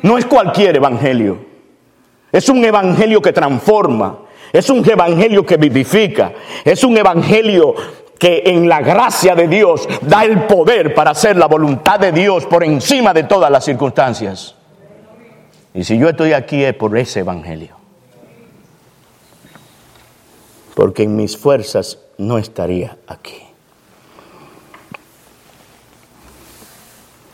No 0.04 0.16
es 0.16 0.28
cualquier 0.28 0.76
Evangelio, 0.76 1.40
es 2.32 2.48
un 2.50 2.64
Evangelio 2.64 3.20
que 3.20 3.34
transforma, 3.34 4.20
es 4.54 4.70
un 4.70 4.88
Evangelio 4.88 5.44
que 5.44 5.58
vivifica, 5.58 6.34
es 6.64 6.84
un 6.84 6.96
Evangelio 6.98 7.74
que 8.18 8.44
en 8.46 8.68
la 8.68 8.82
gracia 8.82 9.36
de 9.36 9.48
Dios 9.48 9.88
da 10.02 10.24
el 10.24 10.44
poder 10.44 10.94
para 10.94 11.12
hacer 11.12 11.38
la 11.38 11.48
voluntad 11.48 12.00
de 12.00 12.12
Dios 12.12 12.46
por 12.46 12.64
encima 12.64 13.14
de 13.14 13.24
todas 13.24 13.52
las 13.52 13.66
circunstancias. 13.66 14.56
Y 15.74 15.84
si 15.84 15.98
yo 15.98 16.10
estoy 16.10 16.34
aquí 16.34 16.64
es 16.64 16.74
por 16.74 16.98
ese 16.98 17.20
evangelio. 17.20 17.76
Porque 20.74 21.04
en 21.04 21.16
mis 21.16 21.38
fuerzas 21.38 22.00
no 22.18 22.38
estaría 22.38 22.98
aquí. 23.08 23.48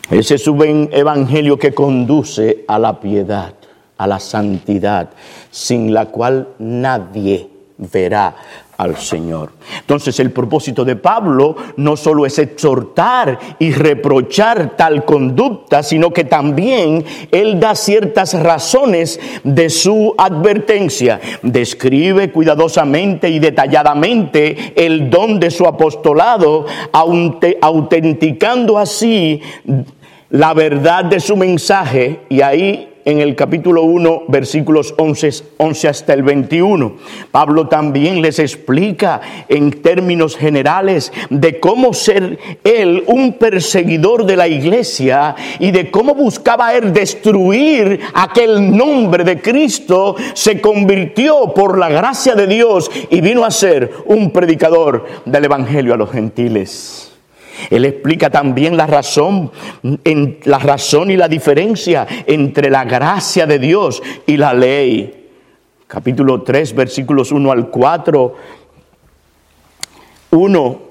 Ese 0.09 0.35
es 0.35 0.47
un 0.47 0.89
evangelio 0.91 1.57
que 1.57 1.73
conduce 1.73 2.65
a 2.67 2.77
la 2.77 2.99
piedad, 2.99 3.53
a 3.97 4.05
la 4.05 4.19
santidad, 4.19 5.09
sin 5.49 5.93
la 5.93 6.07
cual 6.07 6.49
nadie 6.59 7.49
verá 7.77 8.35
al 8.83 8.97
Señor. 8.97 9.51
Entonces 9.79 10.19
el 10.19 10.31
propósito 10.31 10.85
de 10.85 10.95
Pablo 10.95 11.55
no 11.77 11.95
solo 11.95 12.25
es 12.25 12.37
exhortar 12.39 13.39
y 13.59 13.71
reprochar 13.71 14.75
tal 14.75 15.05
conducta, 15.05 15.83
sino 15.83 16.11
que 16.11 16.25
también 16.25 17.03
él 17.31 17.59
da 17.59 17.75
ciertas 17.75 18.33
razones 18.41 19.19
de 19.43 19.69
su 19.69 20.13
advertencia. 20.17 21.19
Describe 21.41 22.31
cuidadosamente 22.31 23.29
y 23.29 23.39
detalladamente 23.39 24.73
el 24.75 25.09
don 25.09 25.39
de 25.39 25.51
su 25.51 25.65
apostolado, 25.65 26.65
autenticando 26.91 28.77
así 28.77 29.41
la 30.29 30.53
verdad 30.53 31.05
de 31.05 31.19
su 31.19 31.37
mensaje 31.37 32.21
y 32.29 32.41
ahí 32.41 32.92
en 33.05 33.19
el 33.19 33.35
capítulo 33.35 33.83
1, 33.83 34.23
versículos 34.27 34.93
11, 34.97 35.31
11, 35.57 35.87
hasta 35.87 36.13
el 36.13 36.23
21. 36.23 36.93
Pablo 37.31 37.67
también 37.67 38.21
les 38.21 38.39
explica 38.39 39.21
en 39.47 39.81
términos 39.81 40.37
generales 40.37 41.11
de 41.29 41.59
cómo 41.59 41.93
ser 41.93 42.39
él 42.63 43.03
un 43.07 43.33
perseguidor 43.33 44.25
de 44.25 44.37
la 44.37 44.47
iglesia 44.47 45.35
y 45.59 45.71
de 45.71 45.91
cómo 45.91 46.15
buscaba 46.15 46.73
él 46.73 46.93
destruir 46.93 47.99
aquel 48.13 48.75
nombre 48.75 49.23
de 49.23 49.41
Cristo, 49.41 50.15
se 50.33 50.61
convirtió 50.61 51.53
por 51.53 51.77
la 51.77 51.89
gracia 51.89 52.35
de 52.35 52.47
Dios 52.47 52.89
y 53.09 53.21
vino 53.21 53.45
a 53.45 53.51
ser 53.51 53.91
un 54.05 54.31
predicador 54.31 55.05
del 55.25 55.45
Evangelio 55.45 55.93
a 55.93 55.97
los 55.97 56.11
gentiles. 56.11 57.12
Él 57.69 57.85
explica 57.85 58.29
también 58.29 58.77
la 58.77 58.87
razón, 58.87 59.51
en, 60.03 60.39
la 60.43 60.59
razón 60.59 61.11
y 61.11 61.17
la 61.17 61.27
diferencia 61.27 62.07
entre 62.27 62.69
la 62.69 62.85
gracia 62.85 63.45
de 63.45 63.59
Dios 63.59 64.01
y 64.25 64.37
la 64.37 64.53
ley. 64.53 65.29
Capítulo 65.87 66.41
3, 66.41 66.75
versículos 66.75 67.31
1 67.31 67.51
al 67.51 67.69
4. 67.69 68.35
1, 70.31 70.81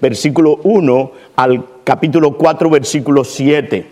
versículo 0.00 0.60
1 0.62 1.12
al 1.36 1.64
capítulo 1.84 2.36
4, 2.36 2.70
versículo 2.70 3.24
7. 3.24 3.86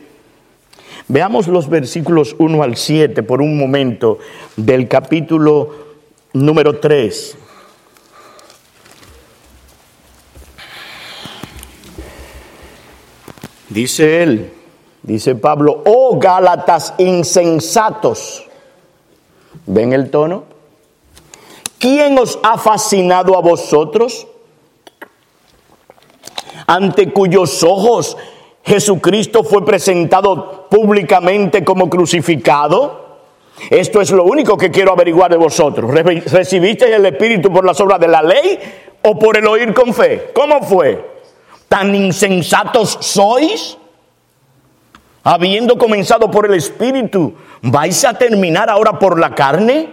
Veamos 1.09 1.49
los 1.49 1.69
versículos 1.69 2.37
1 2.39 2.63
al 2.63 2.77
7 2.77 3.25
por 3.25 3.43
un 3.43 3.59
momento 3.59 4.19
del 4.57 4.87
capítulo 4.87 5.71
número 6.33 6.79
3. 6.79 7.37
Dice 13.71 14.23
él, 14.23 14.53
dice 15.03 15.37
Pablo, 15.37 15.83
oh 15.87 16.19
Gálatas 16.19 16.95
insensatos. 16.99 18.45
¿Ven 19.67 19.93
el 19.93 20.11
tono? 20.11 20.45
¿Quién 21.79 22.19
os 22.19 22.39
ha 22.43 22.59
fascinado 22.59 23.39
a 23.39 23.41
vosotros? 23.41 24.27
Ante 26.67 27.13
cuyos 27.13 27.63
ojos 27.63 28.17
Jesucristo 28.65 29.43
fue 29.45 29.65
presentado 29.65 30.69
públicamente 30.69 31.65
como 31.65 31.89
crucificado. 31.89 33.09
Esto 33.71 34.01
es 34.01 34.11
lo 34.11 34.25
único 34.25 34.57
que 34.57 34.71
quiero 34.71 34.93
averiguar 34.93 35.31
de 35.31 35.37
vosotros. 35.37 35.91
¿Recibisteis 35.93 36.95
el 36.95 37.07
Espíritu 37.07 37.53
por 37.53 37.65
las 37.65 37.81
obras 37.81 38.01
de 38.01 38.09
la 38.09 38.23
ley 38.23 38.59
o 39.03 39.19
por 39.19 39.37
el 39.37 39.47
oír 39.47 39.73
con 39.73 39.95
fe? 39.95 40.31
¿Cómo 40.35 40.61
fue? 40.63 41.10
¿Tan 41.71 41.95
insensatos 41.95 42.99
sois? 43.01 43.79
Habiendo 45.23 45.79
comenzado 45.79 46.29
por 46.29 46.47
el 46.47 46.55
Espíritu, 46.55 47.33
¿vais 47.63 48.05
a 48.05 48.15
terminar 48.15 48.69
ahora 48.69 48.99
por 48.99 49.21
la 49.21 49.37
carne? 49.37 49.89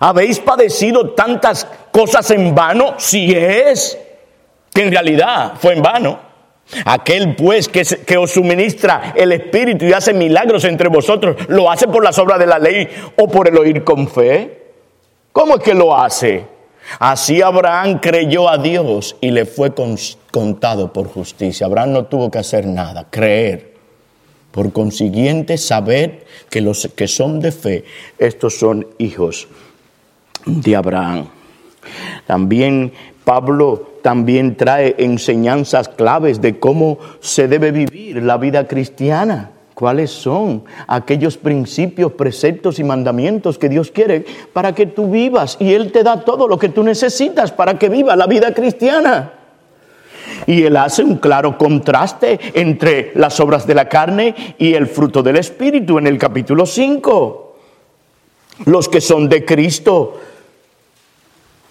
¿Habéis 0.00 0.38
padecido 0.38 1.10
tantas 1.10 1.66
cosas 1.92 2.30
en 2.30 2.54
vano? 2.54 2.94
Si 2.96 3.34
es 3.34 3.98
que 4.72 4.84
en 4.84 4.90
realidad 4.90 5.52
fue 5.60 5.74
en 5.74 5.82
vano. 5.82 6.20
Aquel 6.86 7.36
pues 7.36 7.68
que, 7.68 7.84
que, 7.84 8.16
os 8.16 8.30
suministra 8.30 9.12
el 9.14 9.32
Espíritu 9.32 9.84
y 9.84 9.92
hace 9.92 10.14
milagros 10.14 10.64
entre 10.64 10.88
vosotros, 10.88 11.36
¿lo 11.48 11.70
hace 11.70 11.86
por 11.86 12.02
las 12.02 12.18
obras 12.18 12.38
de 12.38 12.46
la 12.46 12.58
ley 12.58 12.88
o 13.16 13.28
por 13.28 13.46
el 13.46 13.58
oír 13.58 13.84
con 13.84 14.08
fe? 14.08 14.72
¿Cómo 15.32 15.56
es 15.56 15.62
que 15.62 15.74
lo 15.74 15.94
hace? 15.94 16.46
Así 16.98 17.42
Abraham 17.42 17.98
creyó 17.98 18.48
a 18.48 18.56
Dios 18.56 19.16
y 19.20 19.30
le 19.30 19.44
fue 19.44 19.74
contado 20.38 20.92
por 20.92 21.08
justicia. 21.08 21.66
Abraham 21.66 21.92
no 21.94 22.04
tuvo 22.04 22.30
que 22.30 22.38
hacer 22.38 22.64
nada, 22.64 23.08
creer. 23.10 23.74
Por 24.52 24.72
consiguiente, 24.72 25.58
saber 25.58 26.26
que 26.48 26.60
los 26.60 26.88
que 26.94 27.08
son 27.08 27.40
de 27.40 27.50
fe, 27.50 27.84
estos 28.20 28.56
son 28.56 28.86
hijos 28.98 29.48
de 30.46 30.76
Abraham. 30.76 31.26
También 32.28 32.92
Pablo 33.24 33.98
también 34.00 34.56
trae 34.56 34.94
enseñanzas 34.98 35.88
claves 35.88 36.40
de 36.40 36.60
cómo 36.60 36.98
se 37.18 37.48
debe 37.48 37.72
vivir 37.72 38.22
la 38.22 38.36
vida 38.36 38.68
cristiana 38.68 39.50
cuáles 39.74 40.10
son 40.10 40.64
aquellos 40.88 41.36
principios, 41.36 42.12
preceptos 42.12 42.78
y 42.78 42.84
mandamientos 42.84 43.58
que 43.58 43.68
Dios 43.68 43.92
quiere 43.92 44.24
para 44.52 44.72
que 44.72 44.86
tú 44.86 45.08
vivas. 45.08 45.56
Y 45.60 45.72
Él 45.72 45.92
te 45.92 46.02
da 46.02 46.24
todo 46.24 46.48
lo 46.48 46.58
que 46.58 46.68
tú 46.68 46.82
necesitas 46.82 47.52
para 47.52 47.78
que 47.78 47.88
viva 47.88 48.16
la 48.16 48.26
vida 48.26 48.52
cristiana. 48.52 49.37
Y 50.46 50.62
Él 50.62 50.76
hace 50.76 51.02
un 51.02 51.16
claro 51.16 51.58
contraste 51.58 52.38
entre 52.54 53.12
las 53.14 53.38
obras 53.40 53.66
de 53.66 53.74
la 53.74 53.88
carne 53.88 54.34
y 54.58 54.74
el 54.74 54.86
fruto 54.86 55.22
del 55.22 55.36
Espíritu 55.36 55.98
en 55.98 56.06
el 56.06 56.18
capítulo 56.18 56.66
5. 56.66 57.56
Los 58.66 58.88
que 58.88 59.00
son 59.00 59.28
de 59.28 59.44
Cristo, 59.44 60.20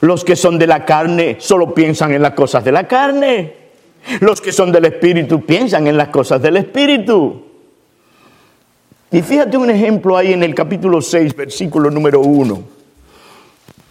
los 0.01 0.23
que 0.23 0.35
son 0.35 0.57
de 0.57 0.67
la 0.67 0.85
carne, 0.85 1.37
solo 1.39 1.73
piensan 1.73 2.13
en 2.13 2.21
las 2.21 2.33
cosas 2.33 2.63
de 2.63 2.71
la 2.71 2.87
carne. 2.87 3.53
Los 4.21 4.39
que 4.39 4.51
son 4.51 4.71
del 4.71 4.85
Espíritu 4.85 5.45
piensan 5.45 5.87
en 5.87 5.97
las 5.97 6.09
cosas 6.09 6.41
del 6.41 6.57
Espíritu. 6.57 7.43
Y 9.11 9.21
fíjate 9.21 9.57
un 9.57 9.69
ejemplo 9.69 10.17
ahí 10.17 10.33
en 10.33 10.43
el 10.43 10.53
capítulo 10.53 11.01
6, 11.01 11.35
versículo 11.35 11.89
número 11.89 12.19
1, 12.19 12.61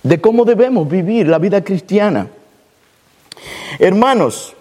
de 0.03 0.21
cómo 0.21 0.45
debemos 0.45 0.89
vivir 0.89 1.27
la 1.27 1.39
vida 1.39 1.65
cristiana. 1.65 2.29
Hermanos, 3.79 4.55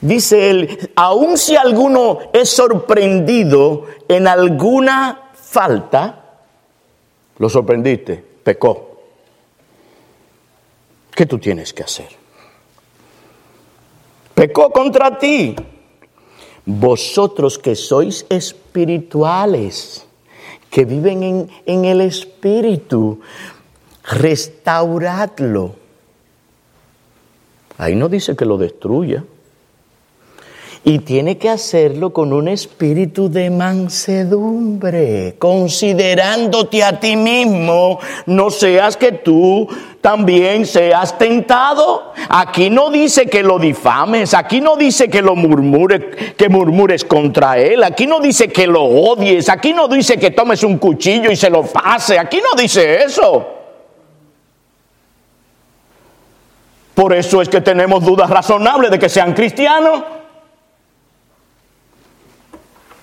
dice 0.00 0.50
él, 0.50 0.90
aun 0.96 1.36
si 1.36 1.56
alguno 1.56 2.18
es 2.32 2.50
sorprendido 2.50 3.86
en 4.08 4.26
alguna 4.26 5.30
falta, 5.34 6.20
lo 7.38 7.48
sorprendiste, 7.48 8.24
pecó. 8.42 8.90
¿Qué 11.14 11.26
tú 11.26 11.38
tienes 11.38 11.72
que 11.72 11.82
hacer? 11.82 12.08
Pecó 14.34 14.70
contra 14.70 15.18
ti 15.18 15.54
vosotros 16.64 17.58
que 17.58 17.74
sois 17.74 18.26
espirituales, 18.28 20.06
que 20.70 20.84
viven 20.84 21.22
en, 21.22 21.50
en 21.66 21.84
el 21.84 22.00
espíritu, 22.00 23.20
restauradlo. 24.04 25.74
Ahí 27.76 27.94
no 27.96 28.08
dice 28.08 28.36
que 28.36 28.44
lo 28.44 28.56
destruya. 28.56 29.24
Y 30.82 31.00
tiene 31.00 31.36
que 31.36 31.50
hacerlo 31.50 32.14
con 32.14 32.32
un 32.32 32.48
espíritu 32.48 33.30
de 33.30 33.50
mansedumbre, 33.50 35.34
considerándote 35.38 36.82
a 36.82 36.98
ti 36.98 37.16
mismo, 37.16 37.98
no 38.24 38.48
seas 38.48 38.96
que 38.96 39.12
tú 39.12 39.68
también 40.00 40.64
seas 40.64 41.18
tentado. 41.18 42.14
Aquí 42.30 42.70
no 42.70 42.90
dice 42.90 43.26
que 43.26 43.42
lo 43.42 43.58
difames, 43.58 44.32
aquí 44.32 44.62
no 44.62 44.76
dice 44.76 45.10
que 45.10 45.20
lo 45.20 45.36
murmures, 45.36 46.34
que 46.34 46.48
murmures 46.48 47.04
contra 47.04 47.58
él, 47.58 47.84
aquí 47.84 48.06
no 48.06 48.18
dice 48.18 48.48
que 48.48 48.66
lo 48.66 48.82
odies, 48.82 49.50
aquí 49.50 49.74
no 49.74 49.86
dice 49.86 50.18
que 50.18 50.30
tomes 50.30 50.64
un 50.64 50.78
cuchillo 50.78 51.30
y 51.30 51.36
se 51.36 51.50
lo 51.50 51.62
pase, 51.62 52.18
aquí 52.18 52.38
no 52.38 52.58
dice 52.58 53.02
eso. 53.02 53.46
Por 56.94 57.12
eso 57.12 57.42
es 57.42 57.50
que 57.50 57.60
tenemos 57.60 58.02
dudas 58.02 58.30
razonables 58.30 58.90
de 58.90 58.98
que 58.98 59.10
sean 59.10 59.34
cristianos. 59.34 60.02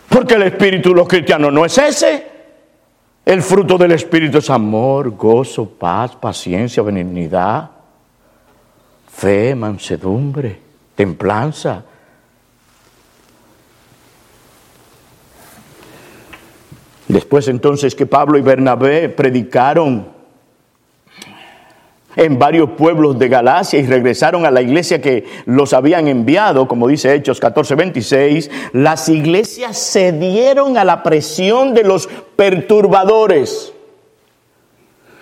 Porque 0.09 0.35
el 0.35 0.43
espíritu 0.43 0.89
de 0.89 0.95
los 0.95 1.07
cristianos 1.07 1.51
no 1.51 1.65
es 1.65 1.77
ese. 1.77 2.27
El 3.25 3.41
fruto 3.41 3.77
del 3.77 3.91
espíritu 3.91 4.37
es 4.37 4.49
amor, 4.49 5.11
gozo, 5.11 5.69
paz, 5.69 6.15
paciencia, 6.15 6.81
benignidad, 6.81 7.69
fe, 9.13 9.53
mansedumbre, 9.53 10.61
templanza. 10.95 11.83
Después 17.07 17.47
entonces 17.47 17.95
que 17.95 18.05
Pablo 18.05 18.37
y 18.37 18.41
Bernabé 18.41 19.09
predicaron 19.09 20.16
en 22.17 22.39
varios 22.39 22.71
pueblos 22.71 23.17
de 23.19 23.29
Galacia 23.29 23.79
y 23.79 23.85
regresaron 23.85 24.45
a 24.45 24.51
la 24.51 24.61
iglesia 24.61 24.99
que 24.99 25.23
los 25.45 25.71
habían 25.73 26.07
enviado, 26.07 26.67
como 26.67 26.87
dice 26.87 27.13
Hechos 27.13 27.39
14, 27.39 27.75
26, 27.75 28.51
las 28.73 29.07
iglesias 29.07 29.77
cedieron 29.77 30.77
a 30.77 30.83
la 30.83 31.03
presión 31.03 31.75
de 31.75 31.83
los 31.83 32.09
perturbadores, 32.35 33.71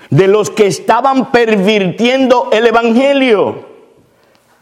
de 0.10 0.27
los 0.27 0.49
que 0.49 0.67
estaban 0.67 1.31
pervirtiendo 1.31 2.49
el 2.53 2.65
Evangelio. 2.65 3.75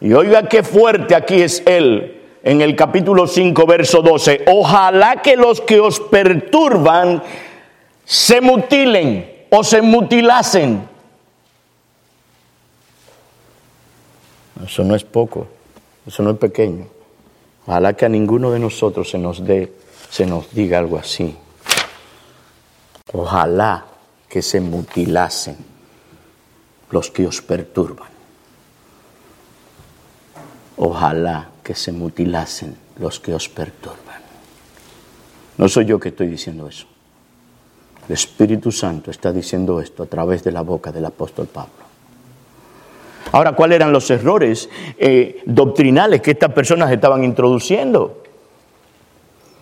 Y 0.01 0.13
oiga 0.13 0.49
qué 0.49 0.63
fuerte 0.63 1.15
aquí 1.15 1.41
es 1.41 1.61
él 1.67 2.19
en 2.41 2.61
el 2.61 2.75
capítulo 2.75 3.27
5, 3.27 3.65
verso 3.67 4.01
12. 4.01 4.45
Ojalá 4.47 5.21
que 5.21 5.35
los 5.35 5.61
que 5.61 5.79
os 5.79 5.99
perturban 5.99 7.21
se 8.03 8.41
mutilen 8.41 9.45
o 9.51 9.63
se 9.63 9.83
mutilasen 9.83 10.92
Eso 14.65 14.83
no 14.83 14.95
es 14.95 15.03
poco, 15.03 15.47
eso 16.05 16.23
no 16.23 16.31
es 16.31 16.37
pequeño. 16.37 16.87
Ojalá 17.65 17.93
que 17.93 18.05
a 18.05 18.09
ninguno 18.09 18.51
de 18.51 18.59
nosotros 18.59 19.09
se 19.09 19.17
nos 19.17 19.43
dé, 19.45 19.73
se 20.09 20.25
nos 20.25 20.51
diga 20.53 20.79
algo 20.79 20.97
así. 20.97 21.35
Ojalá 23.13 23.85
que 24.27 24.41
se 24.41 24.61
mutilasen 24.61 25.57
los 26.91 27.11
que 27.11 27.27
os 27.27 27.41
perturban. 27.41 28.09
Ojalá 30.77 31.49
que 31.63 31.75
se 31.75 31.91
mutilasen 31.91 32.75
los 32.99 33.19
que 33.19 33.33
os 33.33 33.47
perturban. 33.49 34.21
No 35.57 35.69
soy 35.69 35.85
yo 35.85 35.99
que 35.99 36.09
estoy 36.09 36.27
diciendo 36.27 36.67
eso. 36.67 36.87
El 38.07 38.13
Espíritu 38.13 38.71
Santo 38.71 39.11
está 39.11 39.31
diciendo 39.31 39.79
esto 39.79 40.03
a 40.03 40.07
través 40.07 40.43
de 40.43 40.51
la 40.51 40.61
boca 40.61 40.91
del 40.91 41.05
apóstol 41.05 41.47
Pablo. 41.47 41.82
Ahora, 43.33 43.53
¿cuáles 43.53 43.77
eran 43.77 43.91
los 43.91 44.09
errores 44.11 44.69
eh, 44.99 45.41
doctrinales 45.45 46.21
que 46.21 46.31
estas 46.31 46.53
personas 46.53 46.91
estaban 46.91 47.23
introduciendo? 47.23 48.21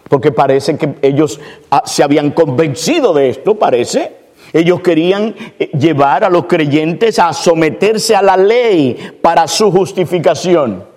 Porque 0.09 0.33
parece 0.33 0.77
que 0.77 0.95
ellos 1.01 1.39
ah, 1.69 1.81
se 1.85 2.03
habían 2.03 2.31
convencido 2.31 3.13
de 3.13 3.29
esto, 3.29 3.55
parece. 3.55 4.11
Ellos 4.51 4.81
querían 4.81 5.33
eh, 5.57 5.71
llevar 5.71 6.25
a 6.25 6.29
los 6.29 6.47
creyentes 6.47 7.17
a 7.17 7.31
someterse 7.31 8.13
a 8.13 8.21
la 8.21 8.35
ley 8.35 9.17
para 9.21 9.47
su 9.47 9.71
justificación. 9.71 10.90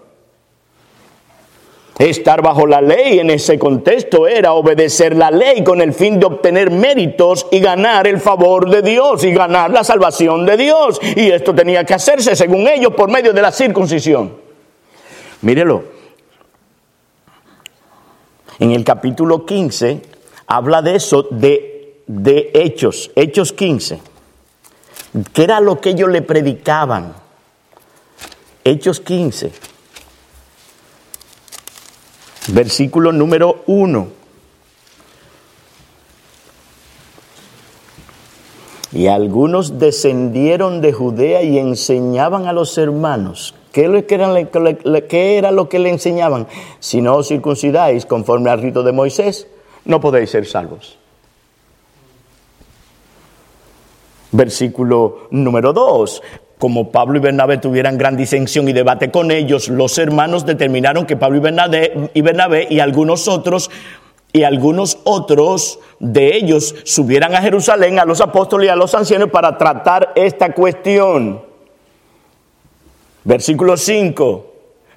Estar 1.98 2.42
bajo 2.42 2.66
la 2.66 2.80
ley 2.80 3.20
en 3.20 3.30
ese 3.30 3.56
contexto 3.56 4.26
era 4.26 4.54
obedecer 4.54 5.14
la 5.16 5.30
ley 5.30 5.62
con 5.62 5.80
el 5.80 5.92
fin 5.92 6.18
de 6.18 6.26
obtener 6.26 6.70
méritos 6.70 7.46
y 7.52 7.60
ganar 7.60 8.08
el 8.08 8.20
favor 8.20 8.68
de 8.68 8.82
Dios 8.82 9.22
y 9.22 9.32
ganar 9.32 9.70
la 9.70 9.84
salvación 9.84 10.44
de 10.44 10.56
Dios. 10.56 10.98
Y 11.14 11.30
esto 11.30 11.54
tenía 11.54 11.84
que 11.84 11.94
hacerse, 11.94 12.34
según 12.34 12.66
ellos, 12.66 12.94
por 12.94 13.08
medio 13.08 13.32
de 13.32 13.40
la 13.40 13.52
circuncisión. 13.52 14.34
Mírelo. 15.42 15.84
En 18.58 18.72
el 18.72 18.82
capítulo 18.82 19.46
15 19.46 20.02
habla 20.48 20.82
de 20.82 20.96
eso, 20.96 21.28
de, 21.30 22.02
de 22.08 22.50
Hechos, 22.54 23.12
Hechos 23.14 23.52
15. 23.52 24.00
¿Qué 25.32 25.44
era 25.44 25.60
lo 25.60 25.80
que 25.80 25.90
ellos 25.90 26.08
le 26.08 26.22
predicaban? 26.22 27.14
Hechos 28.64 28.98
15 28.98 29.73
versículo 32.48 33.12
número 33.12 33.62
1. 33.66 34.08
Y 38.92 39.08
algunos 39.08 39.78
descendieron 39.78 40.80
de 40.80 40.92
Judea 40.92 41.42
y 41.42 41.58
enseñaban 41.58 42.46
a 42.46 42.52
los 42.52 42.78
hermanos. 42.78 43.54
¿Qué, 43.72 43.86
era 45.36 45.50
lo 45.50 45.68
que 45.68 45.78
le 45.80 45.90
enseñaban? 45.90 46.46
Si 46.78 47.00
no 47.00 47.16
os 47.16 47.26
circuncidáis 47.26 48.06
conforme 48.06 48.50
al 48.50 48.62
rito 48.62 48.84
de 48.84 48.92
Moisés, 48.92 49.48
no 49.84 50.00
podéis 50.00 50.30
ser 50.30 50.46
salvos. 50.46 50.96
Versículo 54.30 55.26
número 55.30 55.72
2 55.72 56.22
como 56.58 56.90
Pablo 56.90 57.18
y 57.18 57.20
Bernabé 57.20 57.58
tuvieran 57.58 57.98
gran 57.98 58.16
disensión 58.16 58.68
y 58.68 58.72
debate 58.72 59.10
con 59.10 59.30
ellos, 59.30 59.68
los 59.68 59.98
hermanos 59.98 60.46
determinaron 60.46 61.06
que 61.06 61.16
Pablo 61.16 61.38
y 61.38 61.40
Bernabé 61.40 62.10
y, 62.14 62.20
Bernabé 62.22 62.66
y 62.70 62.80
algunos 62.80 63.28
otros 63.28 63.70
y 64.32 64.42
algunos 64.42 64.98
otros 65.04 65.78
de 66.00 66.36
ellos 66.36 66.74
subieran 66.84 67.34
a 67.34 67.42
Jerusalén 67.42 67.98
a 67.98 68.04
los 68.04 68.20
apóstoles 68.20 68.66
y 68.66 68.70
a 68.70 68.76
los 68.76 68.94
ancianos 68.94 69.30
para 69.30 69.56
tratar 69.56 70.12
esta 70.16 70.52
cuestión. 70.52 71.42
Versículo 73.24 73.76
5. 73.76 74.52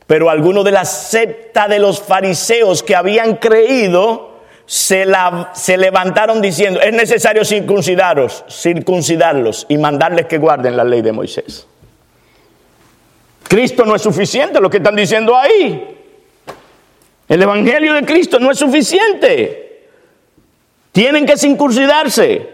Pero 0.08 0.30
algunos 0.30 0.64
de 0.66 0.72
la 0.72 0.86
secta 0.86 1.68
de 1.68 1.80
los 1.80 2.02
fariseos 2.02 2.82
que 2.82 2.96
habían 2.96 3.36
creído 3.36 4.37
se, 4.68 5.06
la, 5.06 5.52
se 5.56 5.78
levantaron 5.78 6.42
diciendo, 6.42 6.82
es 6.82 6.94
necesario 6.94 7.46
circuncidaros, 7.46 8.44
circuncidarlos 8.50 9.66
y 9.70 9.78
mandarles 9.78 10.26
que 10.26 10.38
guarden 10.38 10.76
la 10.76 10.84
ley 10.84 11.02
de 11.02 11.14
Moisés. 11.14 11.66
Cristo 13.48 13.86
no 13.86 13.96
es 13.96 14.02
suficiente, 14.02 14.60
lo 14.60 14.70
que 14.70 14.78
están 14.78 14.98
diciendo 14.98 15.38
ahí. 15.38 15.98
El 17.30 17.42
Evangelio 17.42 17.94
de 17.94 18.04
Cristo 18.04 18.40
no 18.40 18.52
es 18.52 18.60
suficiente. 18.60 19.88
Tienen 20.92 21.26
que 21.26 21.38
circuncidarse. 21.38 22.50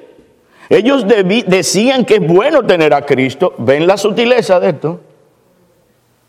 Ellos 0.69 1.05
decían 1.07 2.05
que 2.05 2.15
es 2.15 2.27
bueno 2.27 2.63
tener 2.63 2.93
a 2.93 3.07
Cristo. 3.07 3.55
¿Ven 3.57 3.87
la 3.87 3.97
sutileza 3.97 4.59
de 4.59 4.69
esto? 4.69 5.01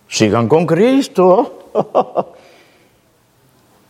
Sigan 0.08 0.48
con 0.48 0.64
Cristo. 0.64 1.68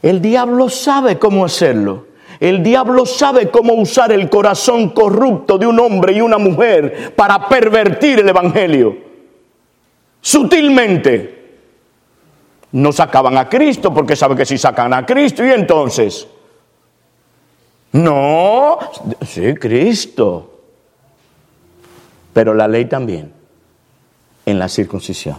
El 0.04 0.20
diablo 0.20 0.68
sabe 0.68 1.18
cómo 1.18 1.46
hacerlo. 1.46 2.08
El 2.38 2.62
diablo 2.62 3.06
sabe 3.06 3.50
cómo 3.50 3.72
usar 3.72 4.12
el 4.12 4.28
corazón 4.28 4.90
corrupto 4.90 5.56
de 5.56 5.66
un 5.66 5.80
hombre 5.80 6.12
y 6.12 6.20
una 6.20 6.36
mujer 6.36 7.14
para 7.16 7.48
pervertir 7.48 8.20
el 8.20 8.28
Evangelio. 8.28 8.98
Sutilmente. 10.20 11.54
No 12.72 12.92
sacaban 12.92 13.38
a 13.38 13.48
Cristo 13.48 13.94
porque 13.94 14.14
sabe 14.14 14.36
que 14.36 14.44
si 14.44 14.58
sacan 14.58 14.92
a 14.92 15.06
Cristo 15.06 15.42
y 15.42 15.50
entonces... 15.52 16.28
No, 17.92 18.78
sí, 19.22 19.54
Cristo. 19.54 20.60
Pero 22.34 22.52
la 22.52 22.68
ley 22.68 22.84
también 22.84 23.32
en 24.44 24.58
la 24.58 24.68
circuncisión. 24.68 25.38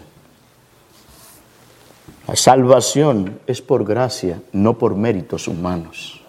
La 2.28 2.36
salvación 2.36 3.40
es 3.46 3.62
por 3.62 3.86
gracia, 3.86 4.42
no 4.52 4.78
por 4.78 4.96
méritos 4.96 5.48
humanos. 5.48 6.22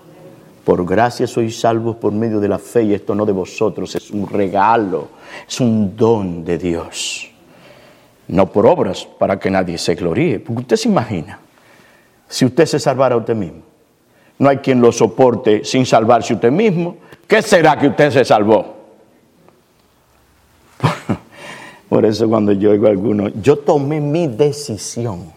Por 0.63 0.85
gracia 0.85 1.27
sois 1.27 1.59
salvos 1.59 1.97
por 1.97 2.13
medio 2.13 2.39
de 2.39 2.49
la 2.49 2.59
fe 2.59 2.83
y 2.83 2.93
esto 2.93 3.15
no 3.15 3.25
de 3.25 3.33
vosotros, 3.33 3.95
es 3.95 4.11
un 4.11 4.29
regalo, 4.29 5.09
es 5.49 5.59
un 5.61 5.97
don 5.97 6.45
de 6.45 6.59
Dios. 6.59 7.31
No 8.29 8.51
por 8.53 8.67
obras 8.67 9.07
para 9.19 9.39
que 9.39 9.51
nadie 9.51 9.79
se 9.79 9.95
gloríe. 9.95 10.41
Porque 10.41 10.63
usted 10.63 10.77
se 10.77 10.89
imagina, 10.89 11.39
si 12.29 12.45
usted 12.45 12.67
se 12.67 12.79
salvara 12.79 13.15
a 13.15 13.19
usted 13.19 13.37
mismo, 13.37 13.63
no 14.39 14.51
hay 14.51 14.59
quien 14.59 14.83
lo 14.83 14.93
soporte 14.93 15.65
sin 15.65 15.87
salvarse 15.87 16.35
usted 16.35 16.53
mismo. 16.53 16.97
¿Qué 17.27 17.41
será 17.41 17.79
que 17.79 17.89
usted 17.89 18.11
se 18.11 18.25
salvó? 18.25 18.77
Por 21.89 22.05
eso 22.05 22.29
cuando 22.29 22.53
yo 22.53 22.73
oigo 22.73 22.87
a 22.87 22.91
algunos, 22.91 23.33
yo 23.41 23.57
tomé 23.57 23.99
mi 24.01 24.27
decisión 24.27 25.36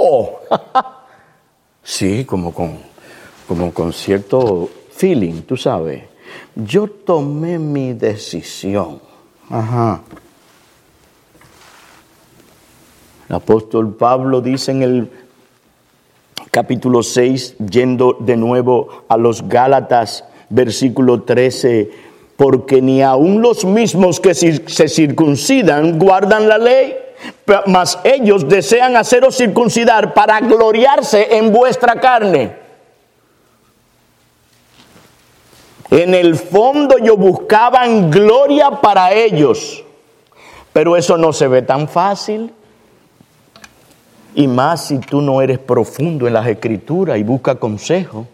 sí, 1.82 2.24
como 2.24 2.52
con, 2.52 2.78
como 3.46 3.72
con 3.72 3.92
cierto 3.92 4.68
feeling, 4.92 5.42
tú 5.42 5.56
sabes. 5.56 6.04
Yo 6.54 6.88
tomé 6.88 7.58
mi 7.58 7.92
decisión. 7.92 9.00
Ajá. 9.48 10.02
El 13.28 13.36
apóstol 13.36 13.94
Pablo 13.94 14.40
dice 14.40 14.72
en 14.72 14.82
el 14.82 15.10
capítulo 16.50 17.02
6, 17.02 17.56
yendo 17.70 18.16
de 18.18 18.36
nuevo 18.36 19.04
a 19.08 19.16
los 19.16 19.48
Gálatas, 19.48 20.24
versículo 20.48 21.22
13, 21.22 21.90
porque 22.36 22.82
ni 22.82 23.02
aun 23.02 23.40
los 23.40 23.64
mismos 23.64 24.18
que 24.18 24.34
se 24.34 24.88
circuncidan 24.88 25.98
guardan 25.98 26.48
la 26.48 26.58
ley 26.58 26.94
mas 27.66 27.98
ellos 28.04 28.48
desean 28.48 28.96
haceros 28.96 29.36
circuncidar 29.36 30.14
para 30.14 30.40
gloriarse 30.40 31.36
en 31.36 31.52
vuestra 31.52 31.96
carne. 31.96 32.56
En 35.90 36.14
el 36.14 36.36
fondo 36.36 36.98
yo 36.98 37.16
buscaban 37.16 38.10
gloria 38.10 38.70
para 38.70 39.12
ellos, 39.12 39.84
pero 40.72 40.96
eso 40.96 41.16
no 41.16 41.32
se 41.32 41.48
ve 41.48 41.62
tan 41.62 41.88
fácil. 41.88 42.54
Y 44.34 44.46
más 44.46 44.86
si 44.86 44.98
tú 44.98 45.20
no 45.20 45.42
eres 45.42 45.58
profundo 45.58 46.28
en 46.28 46.34
las 46.34 46.46
escrituras 46.46 47.18
y 47.18 47.24
busca 47.24 47.56
consejo, 47.56 48.28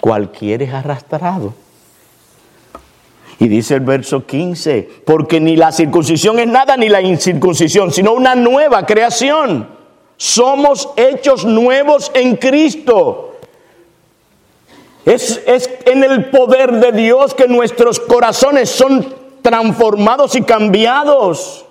cualquiera 0.00 0.64
es 0.64 0.74
arrastrado. 0.74 1.54
Y 3.38 3.48
dice 3.48 3.74
el 3.74 3.80
verso 3.80 4.26
15, 4.26 4.88
porque 5.04 5.40
ni 5.40 5.56
la 5.56 5.72
circuncisión 5.72 6.38
es 6.38 6.46
nada 6.46 6.76
ni 6.76 6.88
la 6.88 7.00
incircuncisión, 7.00 7.90
sino 7.90 8.12
una 8.12 8.34
nueva 8.34 8.86
creación. 8.86 9.68
Somos 10.16 10.90
hechos 10.96 11.44
nuevos 11.44 12.12
en 12.14 12.36
Cristo. 12.36 13.36
Es, 15.04 15.42
es, 15.46 15.68
en 15.84 16.04
el 16.04 16.30
poder 16.30 16.72
de 16.72 16.92
Dios 16.92 17.34
que 17.34 17.48
nuestros 17.48 18.00
corazones 18.00 18.70
son 18.70 19.14
transformados 19.42 20.36
y 20.36 20.42
cambiados. 20.42 21.66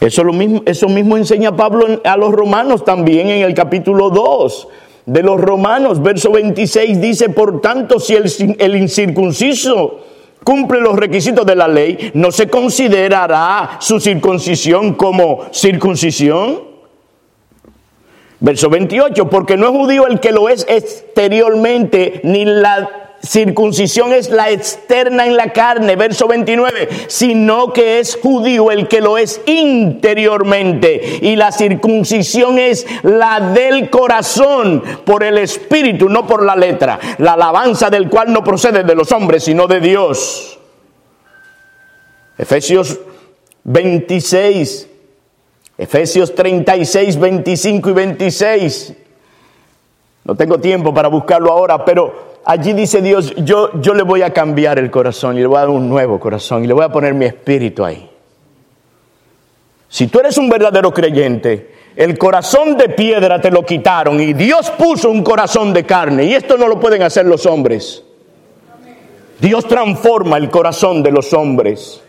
Eso, 0.00 0.22
lo 0.22 0.32
mismo, 0.32 0.62
eso 0.66 0.88
mismo 0.88 1.16
enseña 1.16 1.56
Pablo 1.56 2.00
a 2.04 2.16
los 2.16 2.30
romanos 2.30 2.84
también 2.84 3.28
en 3.28 3.44
el 3.44 3.54
capítulo 3.54 4.10
2 4.10 4.68
de 5.06 5.22
los 5.22 5.40
romanos, 5.40 6.02
verso 6.02 6.32
26 6.32 7.00
dice, 7.00 7.28
por 7.28 7.60
tanto, 7.60 8.00
si 8.00 8.14
el, 8.14 8.30
el 8.58 8.76
incircunciso 8.76 10.00
cumple 10.42 10.80
los 10.80 10.96
requisitos 10.96 11.46
de 11.46 11.54
la 11.56 11.68
ley, 11.68 12.10
¿no 12.14 12.32
se 12.32 12.48
considerará 12.48 13.78
su 13.80 14.00
circuncisión 14.00 14.94
como 14.94 15.46
circuncisión? 15.52 16.60
Verso 18.40 18.68
28, 18.68 19.30
porque 19.30 19.56
no 19.56 19.66
es 19.66 19.72
judío 19.72 20.06
el 20.06 20.20
que 20.20 20.32
lo 20.32 20.48
es 20.48 20.66
exteriormente, 20.68 22.20
ni 22.24 22.44
la 22.44 23.05
circuncisión 23.22 24.12
es 24.12 24.30
la 24.30 24.50
externa 24.50 25.26
en 25.26 25.36
la 25.36 25.52
carne, 25.52 25.96
verso 25.96 26.28
29, 26.28 26.88
sino 27.08 27.72
que 27.72 27.98
es 27.98 28.16
judío 28.16 28.70
el 28.70 28.88
que 28.88 29.00
lo 29.00 29.18
es 29.18 29.40
interiormente. 29.46 31.18
Y 31.22 31.36
la 31.36 31.52
circuncisión 31.52 32.58
es 32.58 32.86
la 33.02 33.40
del 33.40 33.90
corazón, 33.90 34.82
por 35.04 35.24
el 35.24 35.38
espíritu, 35.38 36.08
no 36.08 36.26
por 36.26 36.44
la 36.44 36.56
letra. 36.56 36.98
La 37.18 37.32
alabanza 37.32 37.90
del 37.90 38.08
cual 38.08 38.32
no 38.32 38.44
procede 38.44 38.84
de 38.84 38.94
los 38.94 39.10
hombres, 39.12 39.44
sino 39.44 39.66
de 39.66 39.80
Dios. 39.80 40.58
Efesios 42.38 42.98
26, 43.64 44.88
Efesios 45.78 46.34
36, 46.34 47.18
25 47.18 47.90
y 47.90 47.92
26. 47.92 48.94
No 50.24 50.34
tengo 50.34 50.58
tiempo 50.58 50.92
para 50.92 51.08
buscarlo 51.08 51.52
ahora, 51.52 51.84
pero 51.84 52.35
allí 52.46 52.72
dice 52.72 53.02
Dios, 53.02 53.34
yo, 53.36 53.70
yo 53.80 53.92
le 53.92 54.02
voy 54.02 54.22
a 54.22 54.32
cambiar 54.32 54.78
el 54.78 54.90
corazón 54.90 55.36
y 55.36 55.40
le 55.40 55.46
voy 55.46 55.58
a 55.58 55.60
dar 55.60 55.70
un 55.70 55.88
nuevo 55.88 56.18
corazón 56.18 56.64
y 56.64 56.66
le 56.66 56.72
voy 56.72 56.84
a 56.84 56.88
poner 56.88 57.12
mi 57.12 57.26
espíritu 57.26 57.84
ahí. 57.84 58.08
Si 59.88 60.06
tú 60.06 60.20
eres 60.20 60.38
un 60.38 60.48
verdadero 60.48 60.92
creyente, 60.92 61.74
el 61.96 62.16
corazón 62.16 62.76
de 62.76 62.88
piedra 62.88 63.40
te 63.40 63.50
lo 63.50 63.64
quitaron 63.64 64.20
y 64.20 64.32
Dios 64.32 64.70
puso 64.70 65.10
un 65.10 65.22
corazón 65.22 65.72
de 65.72 65.84
carne 65.84 66.24
y 66.24 66.34
esto 66.34 66.56
no 66.56 66.68
lo 66.68 66.80
pueden 66.80 67.02
hacer 67.02 67.26
los 67.26 67.44
hombres. 67.46 68.02
Dios 69.40 69.66
transforma 69.66 70.38
el 70.38 70.48
corazón 70.48 71.02
de 71.02 71.10
los 71.10 71.32
hombres 71.32 72.00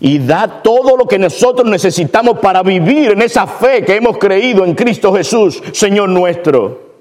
y 0.00 0.18
da 0.18 0.62
todo 0.62 0.96
lo 0.96 1.06
que 1.06 1.18
nosotros 1.18 1.68
necesitamos 1.68 2.38
para 2.38 2.62
vivir 2.62 3.12
en 3.12 3.22
esa 3.22 3.46
fe 3.46 3.84
que 3.84 3.96
hemos 3.96 4.18
creído 4.18 4.64
en 4.64 4.74
Cristo 4.74 5.12
Jesús, 5.12 5.62
Señor 5.72 6.08
nuestro. 6.10 6.93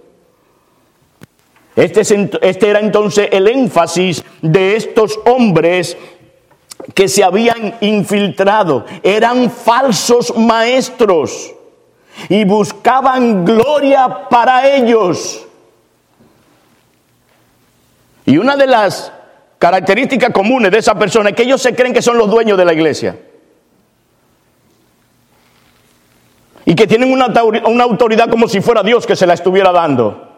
Este, 1.76 2.02
este, 2.42 2.70
era 2.70 2.80
entonces 2.80 3.30
el 3.32 3.48
énfasis 3.48 4.24
de 4.42 4.76
estos 4.76 5.20
hombres 5.26 5.98
que 6.94 7.08
se 7.08 7.24
habían 7.24 7.76
infiltrado. 7.82 8.86
Eran 9.02 9.50
falsos 9.50 10.36
maestros 10.38 11.54
y 12.30 12.44
buscaban 12.46 13.44
gloria 13.44 14.30
para 14.30 14.76
ellos. 14.76 15.48
Y 18.26 18.38
una 18.38 18.56
de 18.56 18.68
las 18.68 19.12
características 19.58 20.30
comunes 20.32 20.72
de 20.72 20.78
esa 20.78 20.98
persona 20.98 21.32
es 21.32 21.36
que 21.36 21.44
ellos 21.44 21.62
se 21.62 21.76
creen 21.76 21.94
que 21.94 22.02
son 22.02 22.18
los 22.18 22.30
dueños 22.30 22.58
de 22.58 22.66
la 22.66 22.74
iglesia. 22.74 23.18
Y 26.66 26.76
que 26.76 26.86
tienen 26.86 27.12
una 27.12 27.84
autoridad 27.84 28.30
como 28.30 28.48
si 28.48 28.62
fuera 28.62 28.84
Dios 28.84 29.08
que 29.08 29.16
se 29.16 29.26
la 29.26 29.34
estuviera 29.34 29.72
dando. 29.72 30.33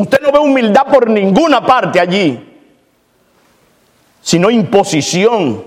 Usted 0.00 0.22
no 0.22 0.32
ve 0.32 0.38
humildad 0.38 0.86
por 0.86 1.10
ninguna 1.10 1.66
parte 1.66 2.00
allí, 2.00 2.42
sino 4.22 4.50
imposición. 4.50 5.62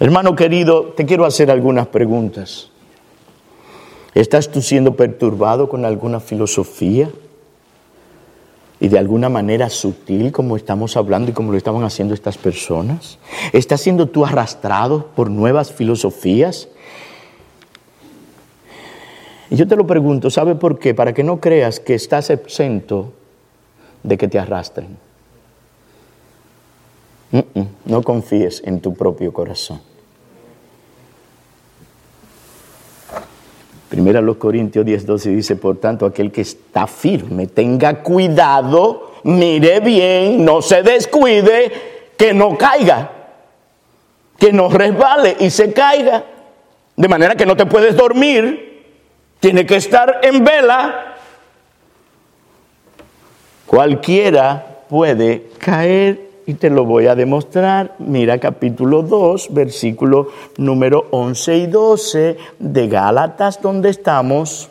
Hermano 0.00 0.34
querido, 0.34 0.94
te 0.96 1.04
quiero 1.04 1.26
hacer 1.26 1.50
algunas 1.50 1.88
preguntas. 1.88 2.70
¿Estás 4.14 4.50
tú 4.50 4.62
siendo 4.62 4.96
perturbado 4.96 5.68
con 5.68 5.84
alguna 5.84 6.20
filosofía? 6.20 7.10
Y 8.80 8.88
de 8.88 8.98
alguna 8.98 9.28
manera 9.28 9.68
sutil, 9.68 10.32
como 10.32 10.56
estamos 10.56 10.96
hablando 10.96 11.32
y 11.32 11.34
como 11.34 11.52
lo 11.52 11.58
estaban 11.58 11.84
haciendo 11.84 12.14
estas 12.14 12.38
personas. 12.38 13.18
¿Estás 13.52 13.82
siendo 13.82 14.08
tú 14.08 14.24
arrastrado 14.24 15.08
por 15.14 15.28
nuevas 15.28 15.70
filosofías? 15.70 16.68
Y 19.50 19.56
yo 19.56 19.68
te 19.68 19.76
lo 19.76 19.86
pregunto, 19.86 20.30
¿sabe 20.30 20.54
por 20.54 20.78
qué? 20.78 20.94
Para 20.94 21.12
que 21.12 21.22
no 21.22 21.40
creas 21.40 21.78
que 21.78 21.94
estás 21.94 22.30
exento 22.30 23.12
de 24.02 24.18
que 24.18 24.28
te 24.28 24.38
arrastren. 24.38 24.96
no 27.84 28.02
confíes 28.02 28.62
en 28.64 28.80
tu 28.80 28.94
propio 28.94 29.32
corazón. 29.32 29.80
Primera 33.88 34.20
los 34.20 34.36
Corintios 34.36 34.84
10, 34.84 35.06
12 35.06 35.30
dice, 35.30 35.56
por 35.56 35.78
tanto, 35.78 36.06
aquel 36.06 36.32
que 36.32 36.40
está 36.40 36.86
firme, 36.88 37.46
tenga 37.46 38.02
cuidado, 38.02 39.12
mire 39.22 39.78
bien, 39.80 40.44
no 40.44 40.60
se 40.60 40.82
descuide, 40.82 41.72
que 42.18 42.34
no 42.34 42.58
caiga, 42.58 43.12
que 44.38 44.52
no 44.52 44.68
resbale 44.68 45.36
y 45.38 45.50
se 45.50 45.72
caiga. 45.72 46.24
De 46.96 47.08
manera 47.08 47.36
que 47.36 47.46
no 47.46 47.56
te 47.56 47.66
puedes 47.66 47.96
dormir 47.96 48.75
tiene 49.40 49.66
que 49.66 49.76
estar 49.76 50.20
en 50.22 50.44
vela. 50.44 51.14
Cualquiera 53.66 54.84
puede 54.88 55.50
caer 55.58 56.26
y 56.46 56.54
te 56.54 56.70
lo 56.70 56.84
voy 56.84 57.06
a 57.08 57.14
demostrar. 57.14 57.94
Mira 57.98 58.38
capítulo 58.38 59.02
2, 59.02 59.52
versículo 59.52 60.28
número 60.56 61.08
11 61.10 61.56
y 61.56 61.66
12 61.66 62.36
de 62.58 62.88
Gálatas, 62.88 63.60
donde 63.60 63.90
estamos. 63.90 64.70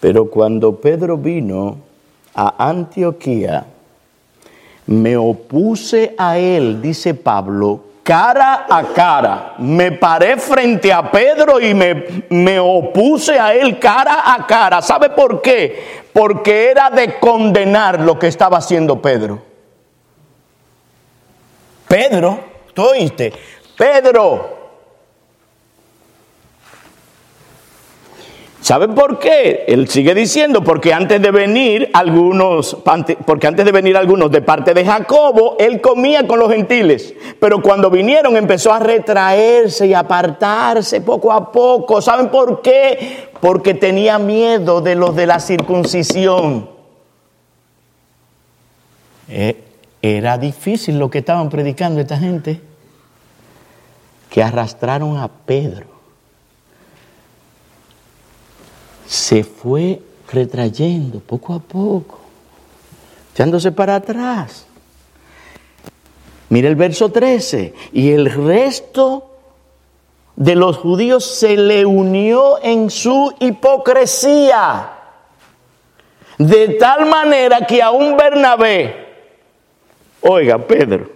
Pero 0.00 0.30
cuando 0.30 0.76
Pedro 0.76 1.18
vino 1.18 1.76
a 2.34 2.68
Antioquía, 2.68 3.66
me 4.86 5.16
opuse 5.16 6.14
a 6.16 6.38
él, 6.38 6.80
dice 6.80 7.14
Pablo, 7.14 7.84
cara 8.02 8.66
a 8.68 8.82
cara. 8.92 9.54
Me 9.58 9.92
paré 9.92 10.36
frente 10.38 10.92
a 10.92 11.10
Pedro 11.10 11.60
y 11.60 11.74
me, 11.74 12.24
me, 12.30 12.58
opuse 12.58 13.38
a 13.38 13.54
él 13.54 13.78
cara 13.78 14.34
a 14.34 14.46
cara. 14.46 14.82
¿Sabe 14.82 15.10
por 15.10 15.42
qué? 15.42 16.02
Porque 16.12 16.70
era 16.70 16.90
de 16.90 17.18
condenar 17.20 18.00
lo 18.00 18.18
que 18.18 18.26
estaba 18.26 18.58
haciendo 18.58 19.00
Pedro. 19.00 19.40
Pedro, 21.86 22.40
¿tú 22.72 22.84
oíste? 22.84 23.32
Pedro, 23.76 24.59
¿Saben 28.60 28.94
por 28.94 29.18
qué? 29.18 29.64
Él 29.68 29.88
sigue 29.88 30.14
diciendo, 30.14 30.62
porque 30.62 30.92
antes 30.92 31.20
de 31.22 31.30
venir 31.30 31.90
algunos, 31.94 32.76
porque 33.24 33.46
antes 33.46 33.64
de 33.64 33.72
venir 33.72 33.96
algunos 33.96 34.30
de 34.30 34.42
parte 34.42 34.74
de 34.74 34.84
Jacobo, 34.84 35.56
él 35.58 35.80
comía 35.80 36.26
con 36.26 36.38
los 36.38 36.52
gentiles. 36.52 37.14
Pero 37.40 37.62
cuando 37.62 37.90
vinieron 37.90 38.36
empezó 38.36 38.72
a 38.72 38.78
retraerse 38.78 39.86
y 39.86 39.94
apartarse 39.94 41.00
poco 41.00 41.32
a 41.32 41.50
poco. 41.50 42.02
¿Saben 42.02 42.28
por 42.28 42.60
qué? 42.60 43.30
Porque 43.40 43.72
tenía 43.72 44.18
miedo 44.18 44.82
de 44.82 44.94
los 44.94 45.16
de 45.16 45.26
la 45.26 45.40
circuncisión. 45.40 46.68
Eh, 49.28 49.56
era 50.02 50.36
difícil 50.36 50.98
lo 50.98 51.08
que 51.08 51.18
estaban 51.18 51.48
predicando 51.48 52.00
esta 52.00 52.18
gente, 52.18 52.60
que 54.28 54.42
arrastraron 54.42 55.16
a 55.16 55.28
Pedro 55.28 55.99
se 59.10 59.42
fue 59.42 60.00
retrayendo 60.32 61.18
poco 61.18 61.52
a 61.52 61.58
poco, 61.58 62.20
echándose 63.34 63.72
para 63.72 63.96
atrás. 63.96 64.66
Mira 66.48 66.68
el 66.68 66.76
verso 66.76 67.10
13, 67.10 67.74
y 67.92 68.12
el 68.12 68.30
resto 68.30 69.32
de 70.36 70.54
los 70.54 70.76
judíos 70.76 71.24
se 71.24 71.56
le 71.56 71.84
unió 71.84 72.62
en 72.62 72.88
su 72.88 73.34
hipocresía. 73.40 74.92
De 76.38 76.68
tal 76.74 77.06
manera 77.06 77.66
que 77.66 77.82
a 77.82 77.90
un 77.90 78.16
Bernabé, 78.16 79.08
oiga 80.20 80.56
Pedro, 80.58 81.10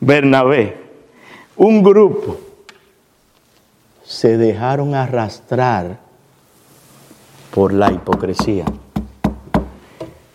Bernabé, 0.00 0.76
un 1.56 1.82
grupo, 1.82 2.36
se 4.04 4.36
dejaron 4.36 4.94
arrastrar 4.94 6.05
por 7.56 7.72
la 7.72 7.90
hipocresía. 7.90 8.66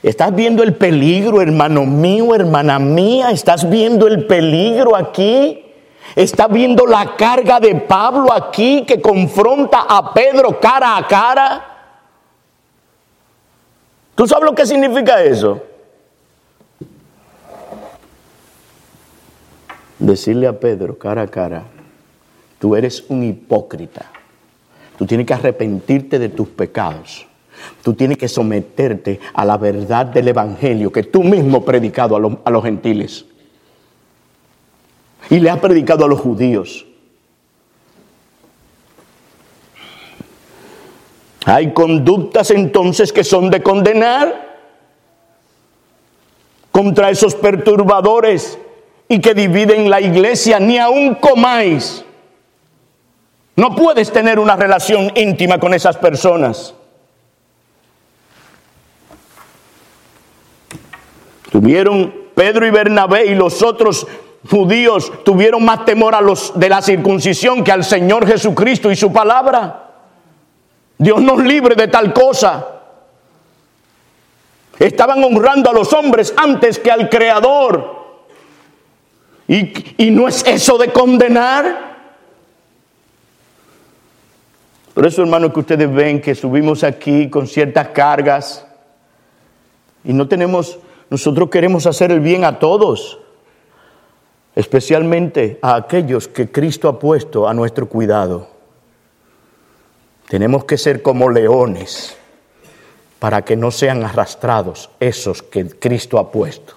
¿Estás 0.01 0.33
viendo 0.33 0.63
el 0.63 0.73
peligro, 0.73 1.39
hermano 1.39 1.85
mío, 1.85 2.33
hermana 2.33 2.79
mía? 2.79 3.29
¿Estás 3.29 3.69
viendo 3.69 4.07
el 4.07 4.25
peligro 4.25 4.95
aquí? 4.95 5.63
¿Estás 6.15 6.49
viendo 6.49 6.87
la 6.87 7.15
carga 7.15 7.59
de 7.59 7.75
Pablo 7.75 8.33
aquí 8.33 8.85
que 8.87 8.99
confronta 8.99 9.85
a 9.87 10.11
Pedro 10.15 10.59
cara 10.59 10.97
a 10.97 11.07
cara? 11.07 11.65
¿Tú 14.15 14.25
sabes 14.25 14.45
lo 14.45 14.55
que 14.55 14.65
significa 14.65 15.21
eso? 15.21 15.61
Decirle 19.99 20.47
a 20.47 20.59
Pedro 20.59 20.97
cara 20.97 21.21
a 21.21 21.27
cara, 21.27 21.65
tú 22.57 22.75
eres 22.75 23.05
un 23.09 23.21
hipócrita. 23.21 24.09
Tú 25.01 25.07
tienes 25.07 25.25
que 25.25 25.33
arrepentirte 25.33 26.19
de 26.19 26.29
tus 26.29 26.49
pecados. 26.49 27.25
Tú 27.81 27.95
tienes 27.95 28.19
que 28.19 28.27
someterte 28.27 29.19
a 29.33 29.43
la 29.43 29.57
verdad 29.57 30.05
del 30.05 30.27
Evangelio 30.27 30.91
que 30.91 31.01
tú 31.01 31.23
mismo 31.23 31.65
predicado 31.65 32.15
a 32.15 32.19
los, 32.19 32.33
a 32.45 32.51
los 32.51 32.63
gentiles. 32.63 33.25
Y 35.31 35.39
le 35.39 35.49
has 35.49 35.57
predicado 35.57 36.05
a 36.05 36.07
los 36.07 36.19
judíos. 36.19 36.85
Hay 41.45 41.73
conductas 41.73 42.51
entonces 42.51 43.11
que 43.11 43.23
son 43.23 43.49
de 43.49 43.63
condenar 43.63 44.59
contra 46.71 47.09
esos 47.09 47.33
perturbadores 47.33 48.59
y 49.09 49.19
que 49.19 49.33
dividen 49.33 49.89
la 49.89 49.99
iglesia, 49.99 50.59
ni 50.59 50.77
aun 50.77 51.15
comáis. 51.15 52.05
No 53.61 53.75
puedes 53.75 54.11
tener 54.11 54.39
una 54.39 54.55
relación 54.55 55.11
íntima 55.13 55.59
con 55.59 55.71
esas 55.75 55.95
personas. 55.95 56.73
Tuvieron 61.51 62.11
Pedro 62.33 62.65
y 62.65 62.71
Bernabé 62.71 63.27
y 63.27 63.35
los 63.35 63.61
otros 63.61 64.07
judíos 64.49 65.11
tuvieron 65.23 65.63
más 65.63 65.85
temor 65.85 66.15
a 66.15 66.21
los 66.21 66.59
de 66.59 66.69
la 66.69 66.81
circuncisión 66.81 67.63
que 67.63 67.71
al 67.71 67.83
Señor 67.83 68.25
Jesucristo 68.25 68.89
y 68.89 68.95
su 68.95 69.13
palabra. 69.13 69.91
Dios 70.97 71.21
nos 71.21 71.43
libre 71.43 71.75
de 71.75 71.87
tal 71.87 72.13
cosa. 72.13 72.65
Estaban 74.79 75.23
honrando 75.23 75.69
a 75.69 75.73
los 75.73 75.93
hombres 75.93 76.33
antes 76.35 76.79
que 76.79 76.89
al 76.89 77.09
Creador. 77.09 78.25
Y, 79.47 80.03
y 80.03 80.09
no 80.09 80.27
es 80.27 80.43
eso 80.47 80.79
de 80.79 80.91
condenar. 80.91 81.90
Por 85.01 85.07
eso, 85.07 85.23
hermanos, 85.23 85.51
que 85.51 85.61
ustedes 85.61 85.91
ven 85.91 86.21
que 86.21 86.35
subimos 86.35 86.83
aquí 86.83 87.27
con 87.27 87.47
ciertas 87.47 87.87
cargas 87.87 88.67
y 90.03 90.13
no 90.13 90.27
tenemos 90.27 90.77
nosotros 91.09 91.49
queremos 91.49 91.87
hacer 91.87 92.11
el 92.11 92.19
bien 92.19 92.45
a 92.45 92.59
todos, 92.59 93.17
especialmente 94.55 95.57
a 95.63 95.73
aquellos 95.73 96.27
que 96.27 96.51
Cristo 96.51 96.87
ha 96.87 96.99
puesto 96.99 97.47
a 97.47 97.53
nuestro 97.55 97.89
cuidado. 97.89 98.47
Tenemos 100.29 100.65
que 100.65 100.77
ser 100.77 101.01
como 101.01 101.31
leones 101.31 102.15
para 103.17 103.41
que 103.41 103.55
no 103.55 103.71
sean 103.71 104.03
arrastrados 104.03 104.91
esos 104.99 105.41
que 105.41 105.67
Cristo 105.67 106.19
ha 106.19 106.31
puesto. 106.31 106.75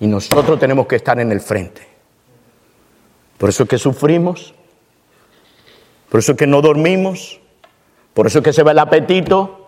Y 0.00 0.06
nosotros 0.06 0.58
tenemos 0.58 0.86
que 0.86 0.96
estar 0.96 1.20
en 1.20 1.30
el 1.30 1.42
frente. 1.42 1.86
Por 3.36 3.50
eso 3.50 3.64
es 3.64 3.68
que 3.68 3.76
sufrimos, 3.76 4.54
por 6.08 6.20
eso 6.20 6.32
es 6.32 6.38
que 6.38 6.46
no 6.46 6.62
dormimos, 6.62 7.40
por 8.14 8.26
eso 8.26 8.38
es 8.38 8.44
que 8.44 8.52
se 8.52 8.62
va 8.62 8.72
el 8.72 8.78
apetito, 8.78 9.62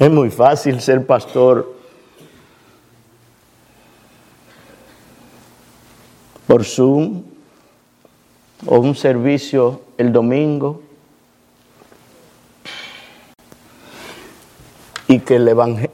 Es 0.00 0.10
muy 0.10 0.30
fácil 0.30 0.80
ser 0.80 1.04
pastor. 1.04 1.74
Por 6.46 6.64
Zoom 6.64 7.22
o 8.66 8.78
un 8.78 8.94
servicio 8.94 9.82
el 9.98 10.10
domingo. 10.10 10.80
Y 15.06 15.18
que, 15.18 15.36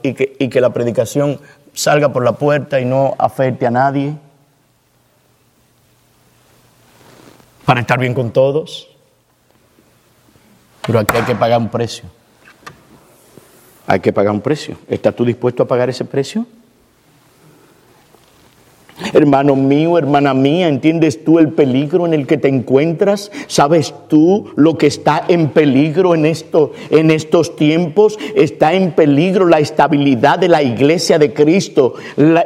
y, 0.03 0.13
que, 0.13 0.37
y 0.39 0.47
que 0.47 0.61
la 0.61 0.71
predicación 0.71 1.41
salga 1.73 2.13
por 2.13 2.23
la 2.23 2.31
puerta 2.31 2.79
y 2.79 2.85
no 2.85 3.13
afecte 3.19 3.67
a 3.67 3.71
nadie 3.71 4.15
para 7.67 7.81
estar 7.81 7.99
bien 7.99 8.15
con 8.15 8.31
todos. 8.31 8.87
Pero 10.87 10.97
aquí 10.97 11.15
hay 11.15 11.23
que 11.23 11.35
pagar 11.35 11.59
un 11.59 11.69
precio 11.69 12.09
hay 13.87 14.01
que 14.01 14.13
pagar 14.13 14.33
un 14.33 14.41
precio. 14.41 14.75
¿Estás 14.89 15.15
tú 15.15 15.23
dispuesto 15.23 15.63
a 15.63 15.67
pagar 15.67 15.89
ese 15.89 16.03
precio? 16.03 16.45
Hermano 19.13 19.55
mío, 19.55 19.97
hermana 19.97 20.33
mía, 20.33 20.67
¿entiendes 20.67 21.23
tú 21.23 21.39
el 21.39 21.49
peligro 21.49 22.05
en 22.05 22.13
el 22.13 22.27
que 22.27 22.37
te 22.37 22.49
encuentras? 22.49 23.31
¿Sabes 23.45 23.93
tú 24.09 24.49
lo 24.55 24.77
que 24.77 24.87
está 24.87 25.23
en 25.27 25.49
peligro 25.49 26.15
en, 26.15 26.25
esto, 26.25 26.73
en 26.89 27.11
estos 27.11 27.55
tiempos? 27.55 28.17
Está 28.35 28.73
en 28.73 28.91
peligro 28.91 29.45
la 29.45 29.59
estabilidad 29.59 30.39
de 30.39 30.49
la 30.49 30.63
iglesia 30.63 31.17
de 31.19 31.31
Cristo. 31.31 31.93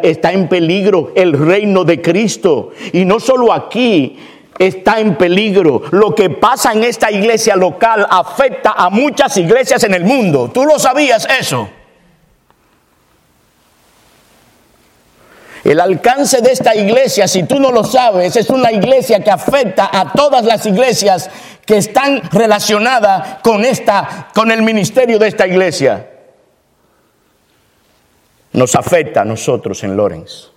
está 0.04 0.34
en 0.34 0.48
peligro 0.48 1.12
el 1.16 1.34
reino 1.34 1.86
de 1.86 2.02
Cristo. 2.02 2.72
Y 2.94 3.06
no 3.06 3.20
solo 3.20 3.52
aquí, 3.54 4.18
está 4.67 5.00
en 5.00 5.15
peligro. 5.15 5.82
Lo 5.91 6.13
que 6.13 6.30
pasa 6.30 6.71
en 6.74 6.84
esta 6.84 7.12
iglesia 7.12 7.56
local 7.56 8.06
afecta 8.10 8.74
a 8.78 8.89
muchas 8.89 9.36
iglesias 9.38 9.84
en 9.84 9.93
el 9.93 10.04
mundo. 10.04 10.52
¿Tú 10.54 10.65
lo 10.65 10.78
sabías 10.78 11.28
eso? 11.39 11.67
El 15.63 15.80
alcance 15.80 16.41
de 16.41 16.52
esta 16.52 16.76
iglesia, 16.76 17.28
si 17.28 17.43
tú 17.43 17.60
no 17.60 17.71
lo 17.71 17.84
sabes, 17.84 18.36
es 18.36 18.50
una 18.50 18.71
iglesia 18.71 19.24
que 19.24 19.30
afecta 19.30 19.89
a 19.91 20.12
todas 20.12 20.43
las 20.43 20.65
iglesias 20.65 21.30
que 21.65 21.78
están 21.78 22.21
relacionadas 22.32 23.39
con 23.43 23.63
esta 23.63 24.30
con 24.34 24.52
el 24.52 24.63
ministerio 24.63 25.19
de 25.19 25.28
esta 25.28 25.45
iglesia. 25.45 26.08
Nos 28.54 28.76
afecta 28.76 29.21
a 29.21 29.26
nosotros 29.26 29.84
en 29.84 29.95
Lorenz 29.95 30.50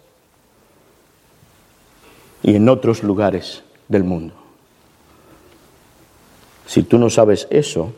y 2.42 2.56
en 2.56 2.68
otros 2.68 3.02
lugares 3.02 3.62
del 3.94 4.04
mundo. 4.04 4.34
Si 6.66 6.82
tú 6.82 6.98
no 6.98 7.08
sabes 7.08 7.46
eso, 7.50 7.92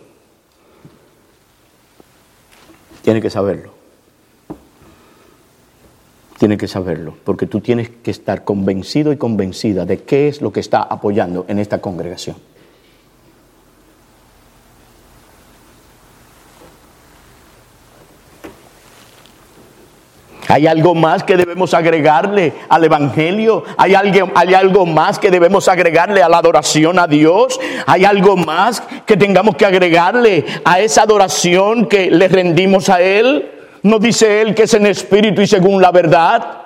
tienes 3.02 3.22
que 3.22 3.30
saberlo. 3.30 3.72
Tienes 6.38 6.58
que 6.58 6.68
saberlo, 6.68 7.16
porque 7.24 7.46
tú 7.46 7.60
tienes 7.60 7.88
que 7.88 8.10
estar 8.10 8.44
convencido 8.44 9.10
y 9.10 9.16
convencida 9.16 9.86
de 9.86 10.02
qué 10.02 10.28
es 10.28 10.42
lo 10.42 10.52
que 10.52 10.60
está 10.60 10.82
apoyando 10.82 11.46
en 11.48 11.58
esta 11.58 11.80
congregación. 11.80 12.36
¿Hay 20.48 20.66
algo 20.66 20.94
más 20.94 21.24
que 21.24 21.36
debemos 21.36 21.74
agregarle 21.74 22.52
al 22.68 22.84
Evangelio? 22.84 23.64
¿Hay, 23.76 23.94
¿Hay 23.94 24.54
algo 24.54 24.86
más 24.86 25.18
que 25.18 25.30
debemos 25.30 25.68
agregarle 25.68 26.22
a 26.22 26.28
la 26.28 26.38
adoración 26.38 26.98
a 26.98 27.06
Dios? 27.06 27.58
¿Hay 27.86 28.04
algo 28.04 28.36
más 28.36 28.82
que 29.04 29.16
tengamos 29.16 29.56
que 29.56 29.66
agregarle 29.66 30.44
a 30.64 30.80
esa 30.80 31.02
adoración 31.02 31.86
que 31.86 32.10
le 32.10 32.28
rendimos 32.28 32.88
a 32.88 33.00
Él? 33.00 33.50
¿No 33.82 33.98
dice 33.98 34.40
Él 34.40 34.54
que 34.54 34.64
es 34.64 34.74
en 34.74 34.86
espíritu 34.86 35.42
y 35.42 35.46
según 35.46 35.82
la 35.82 35.90
verdad? 35.90 36.62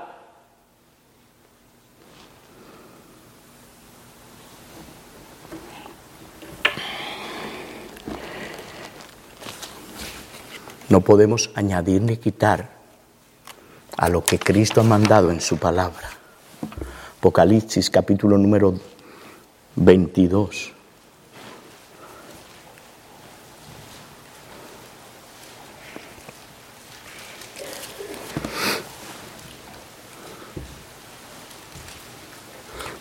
No 10.91 11.01
podemos 11.01 11.51
añadir 11.55 12.03
ni 12.03 12.16
quitar 12.16 12.80
a 14.01 14.09
lo 14.09 14.24
que 14.24 14.38
Cristo 14.38 14.80
ha 14.80 14.84
mandado 14.84 15.30
en 15.30 15.42
su 15.42 15.59
palabra. 15.59 16.09
Apocalipsis 17.18 17.90
capítulo 17.90 18.38
número 18.38 18.74
22. 19.76 20.72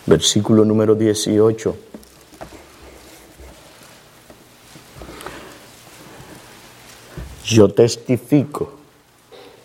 versículo 0.06 0.64
número 0.64 0.96
18. 0.96 1.76
Yo 7.44 7.72
testifico 7.72 8.79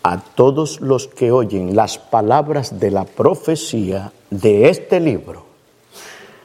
a 0.06 0.20
todos 0.20 0.80
los 0.80 1.08
que 1.08 1.32
oyen 1.32 1.74
las 1.74 1.98
palabras 1.98 2.78
de 2.78 2.92
la 2.92 3.04
profecía 3.04 4.12
de 4.30 4.68
este 4.68 5.00
libro. 5.00 5.44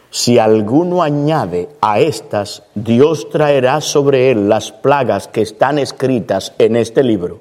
Si 0.10 0.40
alguno 0.40 1.04
añade 1.04 1.70
a 1.80 2.00
estas, 2.00 2.64
Dios 2.74 3.30
traerá 3.30 3.80
sobre 3.80 4.32
él 4.32 4.50
las 4.50 4.72
plagas 4.72 5.28
que 5.28 5.44
están 5.44 5.78
escritas 5.78 6.54
en 6.58 6.76
este 6.76 7.04
libro. 7.04 7.40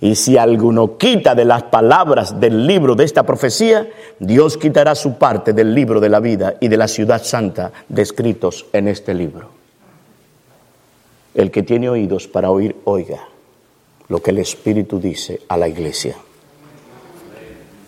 Y 0.00 0.14
si 0.14 0.38
alguno 0.38 0.96
quita 0.96 1.34
de 1.34 1.44
las 1.44 1.64
palabras 1.64 2.40
del 2.40 2.66
libro 2.66 2.94
de 2.94 3.04
esta 3.04 3.24
profecía, 3.24 3.90
Dios 4.18 4.56
quitará 4.56 4.94
su 4.94 5.18
parte 5.18 5.52
del 5.52 5.74
libro 5.74 6.00
de 6.00 6.08
la 6.08 6.20
vida 6.20 6.54
y 6.60 6.68
de 6.68 6.78
la 6.78 6.88
ciudad 6.88 7.22
santa 7.22 7.72
descritos 7.90 8.64
en 8.72 8.88
este 8.88 9.12
libro. 9.12 9.50
El 11.34 11.50
que 11.50 11.62
tiene 11.62 11.90
oídos 11.90 12.26
para 12.26 12.50
oír, 12.50 12.74
oiga 12.84 13.35
lo 14.08 14.22
que 14.22 14.30
el 14.30 14.38
Espíritu 14.38 15.00
dice 15.00 15.40
a 15.48 15.56
la 15.56 15.68
iglesia. 15.68 16.16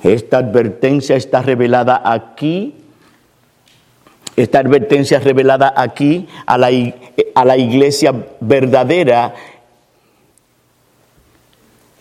Esta 0.02 0.38
advertencia 0.38 1.16
está 1.16 1.42
revelada 1.42 2.02
aquí, 2.04 2.74
esta 4.36 4.60
advertencia 4.60 5.18
revelada 5.18 5.72
aquí 5.76 6.28
a 6.46 6.56
la, 6.56 6.68
a 7.34 7.44
la 7.44 7.56
iglesia 7.56 8.14
verdadera 8.40 9.34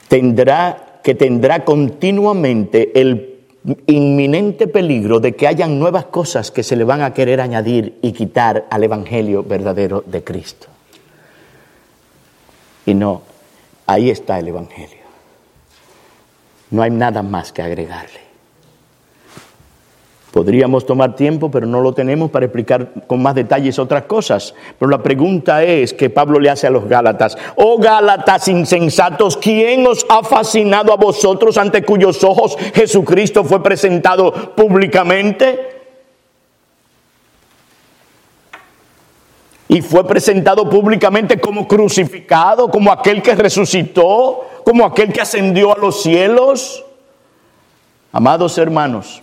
tendrá 0.07 0.99
que 1.03 1.15
tendrá 1.15 1.63
continuamente 1.63 2.99
el 2.99 3.37
inminente 3.85 4.67
peligro 4.67 5.19
de 5.19 5.35
que 5.35 5.47
hayan 5.47 5.79
nuevas 5.79 6.05
cosas 6.05 6.51
que 6.51 6.63
se 6.63 6.75
le 6.75 6.83
van 6.83 7.01
a 7.01 7.13
querer 7.13 7.41
añadir 7.41 7.97
y 8.01 8.11
quitar 8.13 8.65
al 8.69 8.83
evangelio 8.83 9.43
verdadero 9.43 10.03
de 10.05 10.23
Cristo. 10.23 10.67
Y 12.85 12.93
no, 12.93 13.21
Ahí 13.87 14.09
está 14.09 14.37
el 14.37 14.49
Evangelio. 14.49 15.07
No 16.69 16.81
hay 16.81 16.91
nada 16.91 17.23
más 17.23 17.53
que 17.53 17.61
agregarle. 17.61 18.27
Podríamos 20.31 20.85
tomar 20.85 21.15
tiempo, 21.15 21.49
pero 21.49 21.65
no 21.65 21.79
lo 21.79 21.93
tenemos 21.93 22.29
para 22.29 22.45
explicar 22.45 22.89
con 23.07 23.23
más 23.23 23.33
detalles 23.33 23.79
otras 23.79 24.03
cosas. 24.03 24.53
Pero 24.77 24.91
la 24.91 25.01
pregunta 25.01 25.63
es 25.63 25.93
que 25.93 26.09
Pablo 26.09 26.37
le 26.39 26.49
hace 26.49 26.67
a 26.67 26.69
los 26.69 26.87
Gálatas, 26.87 27.37
oh 27.55 27.77
Gálatas 27.79 28.47
insensatos, 28.49 29.37
¿quién 29.37 29.87
os 29.87 30.05
ha 30.09 30.21
fascinado 30.23 30.91
a 30.91 30.97
vosotros 30.97 31.57
ante 31.57 31.83
cuyos 31.83 32.23
ojos 32.25 32.57
Jesucristo 32.75 33.45
fue 33.45 33.63
presentado 33.63 34.33
públicamente? 34.53 35.76
Y 39.69 39.81
fue 39.81 40.05
presentado 40.07 40.69
públicamente 40.69 41.39
como 41.39 41.67
crucificado, 41.67 42.69
como 42.69 42.91
aquel 42.91 43.21
que 43.21 43.35
resucitó, 43.35 44.47
como 44.63 44.85
aquel 44.85 45.11
que 45.11 45.21
ascendió 45.21 45.75
a 45.75 45.79
los 45.79 46.01
cielos. 46.01 46.85
Amados 48.11 48.57
hermanos, 48.57 49.21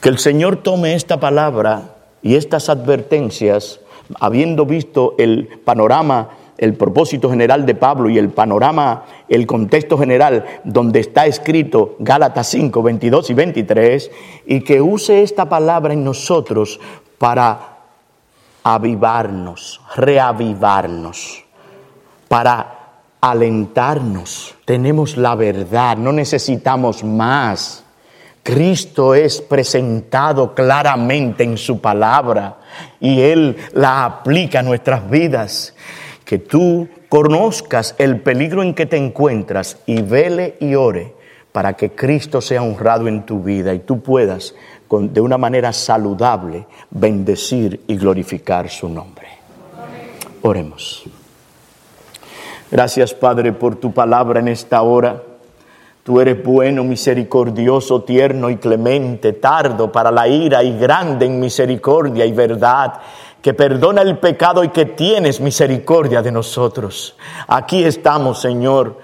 que 0.00 0.08
el 0.10 0.18
Señor 0.18 0.56
tome 0.56 0.94
esta 0.94 1.18
palabra 1.18 1.94
y 2.22 2.36
estas 2.36 2.68
advertencias, 2.68 3.80
habiendo 4.20 4.66
visto 4.66 5.14
el 5.18 5.48
panorama, 5.64 6.30
el 6.58 6.74
propósito 6.74 7.30
general 7.30 7.66
de 7.66 7.74
Pablo 7.74 8.08
y 8.08 8.18
el 8.18 8.30
panorama, 8.30 9.04
el 9.28 9.46
contexto 9.46 9.98
general 9.98 10.44
donde 10.64 11.00
está 11.00 11.26
escrito 11.26 11.96
Gálatas 11.98 12.48
5, 12.48 12.82
22 12.82 13.30
y 13.30 13.34
23, 13.34 14.10
y 14.46 14.60
que 14.60 14.80
use 14.80 15.22
esta 15.22 15.48
palabra 15.48 15.92
en 15.92 16.04
nosotros 16.04 16.80
para 17.18 17.76
avivarnos, 18.62 19.80
reavivarnos, 19.94 21.44
para 22.28 22.76
alentarnos. 23.20 24.54
Tenemos 24.64 25.16
la 25.16 25.34
verdad, 25.34 25.96
no 25.96 26.12
necesitamos 26.12 27.04
más. 27.04 27.84
Cristo 28.42 29.14
es 29.14 29.40
presentado 29.40 30.54
claramente 30.54 31.42
en 31.42 31.58
su 31.58 31.80
palabra 31.80 32.58
y 33.00 33.20
Él 33.20 33.56
la 33.72 34.04
aplica 34.04 34.60
a 34.60 34.62
nuestras 34.62 35.08
vidas. 35.10 35.74
Que 36.24 36.38
tú 36.38 36.88
conozcas 37.08 37.94
el 37.98 38.20
peligro 38.20 38.62
en 38.62 38.74
que 38.74 38.86
te 38.86 38.96
encuentras 38.96 39.78
y 39.86 40.02
vele 40.02 40.56
y 40.60 40.74
ore 40.74 41.14
para 41.52 41.72
que 41.72 41.92
Cristo 41.92 42.40
sea 42.40 42.62
honrado 42.62 43.08
en 43.08 43.24
tu 43.24 43.42
vida 43.42 43.72
y 43.72 43.78
tú 43.78 44.00
puedas 44.00 44.54
de 44.90 45.20
una 45.20 45.36
manera 45.36 45.72
saludable 45.72 46.66
bendecir 46.90 47.82
y 47.88 47.96
glorificar 47.96 48.68
su 48.68 48.88
nombre. 48.88 49.26
Oremos. 50.42 51.04
Gracias 52.70 53.14
Padre 53.14 53.52
por 53.52 53.76
tu 53.76 53.92
palabra 53.92 54.40
en 54.40 54.48
esta 54.48 54.82
hora. 54.82 55.22
Tú 56.02 56.20
eres 56.20 56.42
bueno, 56.44 56.84
misericordioso, 56.84 58.02
tierno 58.02 58.48
y 58.48 58.58
clemente, 58.58 59.32
tardo 59.32 59.90
para 59.90 60.12
la 60.12 60.28
ira 60.28 60.62
y 60.62 60.78
grande 60.78 61.26
en 61.26 61.40
misericordia 61.40 62.24
y 62.24 62.30
verdad, 62.30 63.00
que 63.42 63.54
perdona 63.54 64.02
el 64.02 64.18
pecado 64.18 64.62
y 64.62 64.68
que 64.68 64.84
tienes 64.86 65.40
misericordia 65.40 66.22
de 66.22 66.30
nosotros. 66.30 67.16
Aquí 67.48 67.82
estamos, 67.82 68.40
Señor. 68.40 68.98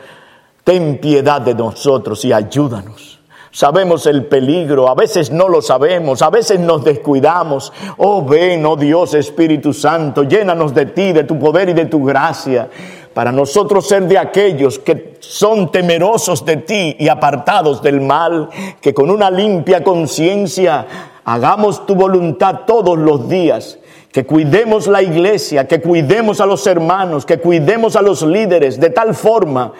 Ten 0.63 0.99
piedad 1.01 1.41
de 1.41 1.55
nosotros 1.55 2.25
y 2.25 2.33
ayúdanos 2.33 3.22
Sabemos 3.55 4.07
el 4.07 4.25
peligro, 4.25 4.89
a 4.89 4.95
veces 4.95 5.31
no 5.31 5.47
lo 5.47 5.61
sabemos, 5.61 6.23
a 6.23 6.31
veces 6.31 6.59
nos 6.59 6.83
descuidamos. 6.85 7.71
Oh 7.99 8.25
ven, 8.25 8.65
oh 8.65 8.77
Dios 8.77 9.13
Espíritu 9.13 9.75
Santo, 9.75 10.23
llénanos 10.23 10.73
de 10.73 10.87
ti, 10.87 11.13
de 11.13 11.25
tu 11.25 11.39
poder 11.39 11.69
y 11.69 11.75
de 11.75 11.85
tu 11.85 12.03
gracia, 12.03 12.71
para 13.13 13.31
nosotros 13.31 13.87
ser 13.87 14.05
de 14.09 14.17
aquellos 14.17 14.79
que 14.79 15.17
son 15.21 15.71
temerosos 15.71 16.47
de 16.47 16.57
ti 16.57 16.97
y 16.99 17.09
apartados 17.09 17.83
del 17.83 18.01
mal, 18.01 18.49
que 18.81 18.95
con 18.95 19.11
una 19.11 19.31
limpia 19.31 19.85
conciencia 19.85 20.87
hagamos 21.23 21.85
tu 21.85 21.95
voluntad 21.95 22.61
todos 22.67 22.97
los 22.99 23.29
días 23.29 23.79
que 24.11 24.25
cuidemos 24.25 24.87
la 24.87 25.03
iglesia, 25.03 25.69
que 25.69 25.83
cuidemos 25.83 26.41
a 26.41 26.47
los 26.47 26.67
hermanos, 26.67 27.27
que 27.27 27.39
cuidemos 27.39 27.97
a 27.97 28.03
los 28.03 28.23
líderes, 28.23 28.81
de 28.81 28.91
tal 28.91 29.15
forma 29.15 29.73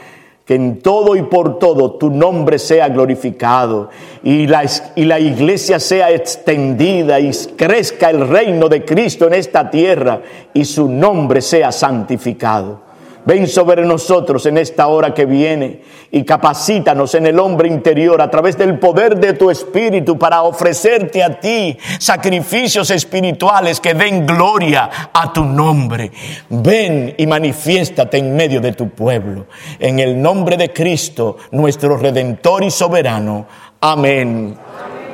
que 0.45 0.55
en 0.55 0.81
todo 0.81 1.15
y 1.15 1.23
por 1.23 1.59
todo 1.59 1.93
tu 1.93 2.11
nombre 2.11 2.59
sea 2.59 2.89
glorificado 2.89 3.91
y 4.25 4.47
la, 4.47 4.65
y 4.97 5.05
la 5.05 5.21
iglesia 5.21 5.79
sea 5.79 6.11
extendida 6.11 7.21
y 7.21 7.31
crezca 7.57 8.11
el 8.11 8.27
reino 8.27 8.69
de 8.69 8.85
Cristo 8.85 9.27
en 9.27 9.35
esta 9.35 9.71
tierra 9.71 10.21
y 10.53 10.65
su 10.65 10.89
nombre 10.89 11.41
sea 11.41 11.71
santificado. 11.71 12.92
Ven 13.25 13.47
sobre 13.47 13.85
nosotros 13.87 14.47
en 14.47 14.59
esta 14.59 14.89
hora 14.89 15.15
que 15.15 15.27
viene 15.27 15.83
y 16.11 16.25
capacítanos 16.25 17.15
en 17.15 17.27
el 17.27 17.39
hombre 17.39 17.69
interior 17.69 18.21
a 18.21 18.31
través 18.31 18.59
del 18.59 18.79
poder 18.79 19.17
de 19.17 19.35
tu 19.35 19.51
espíritu 19.51 20.19
para 20.19 20.43
ofrecerte 20.43 21.23
a 21.23 21.39
ti 21.39 21.79
sacrificios 21.99 22.91
espirituales 22.91 23.81
que 23.81 23.95
den 23.95 24.27
gloria 24.27 24.91
a 25.13 25.33
tu 25.33 25.45
nombre. 25.45 26.11
Ven 26.49 27.15
y 27.17 27.27
manifiéstate 27.27 28.19
en 28.19 28.35
medio 28.35 28.61
de 28.61 28.73
tu 28.73 28.91
pueblo. 28.91 29.47
En 29.79 30.01
el 30.01 30.21
nombre 30.21 30.57
de 30.57 30.73
Cristo, 30.73 31.37
nuestro 31.53 31.97
redentor 31.97 32.65
y 32.65 32.71
soberano. 32.71 33.47
Amén. 33.81 34.57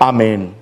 Amén. 0.00 0.57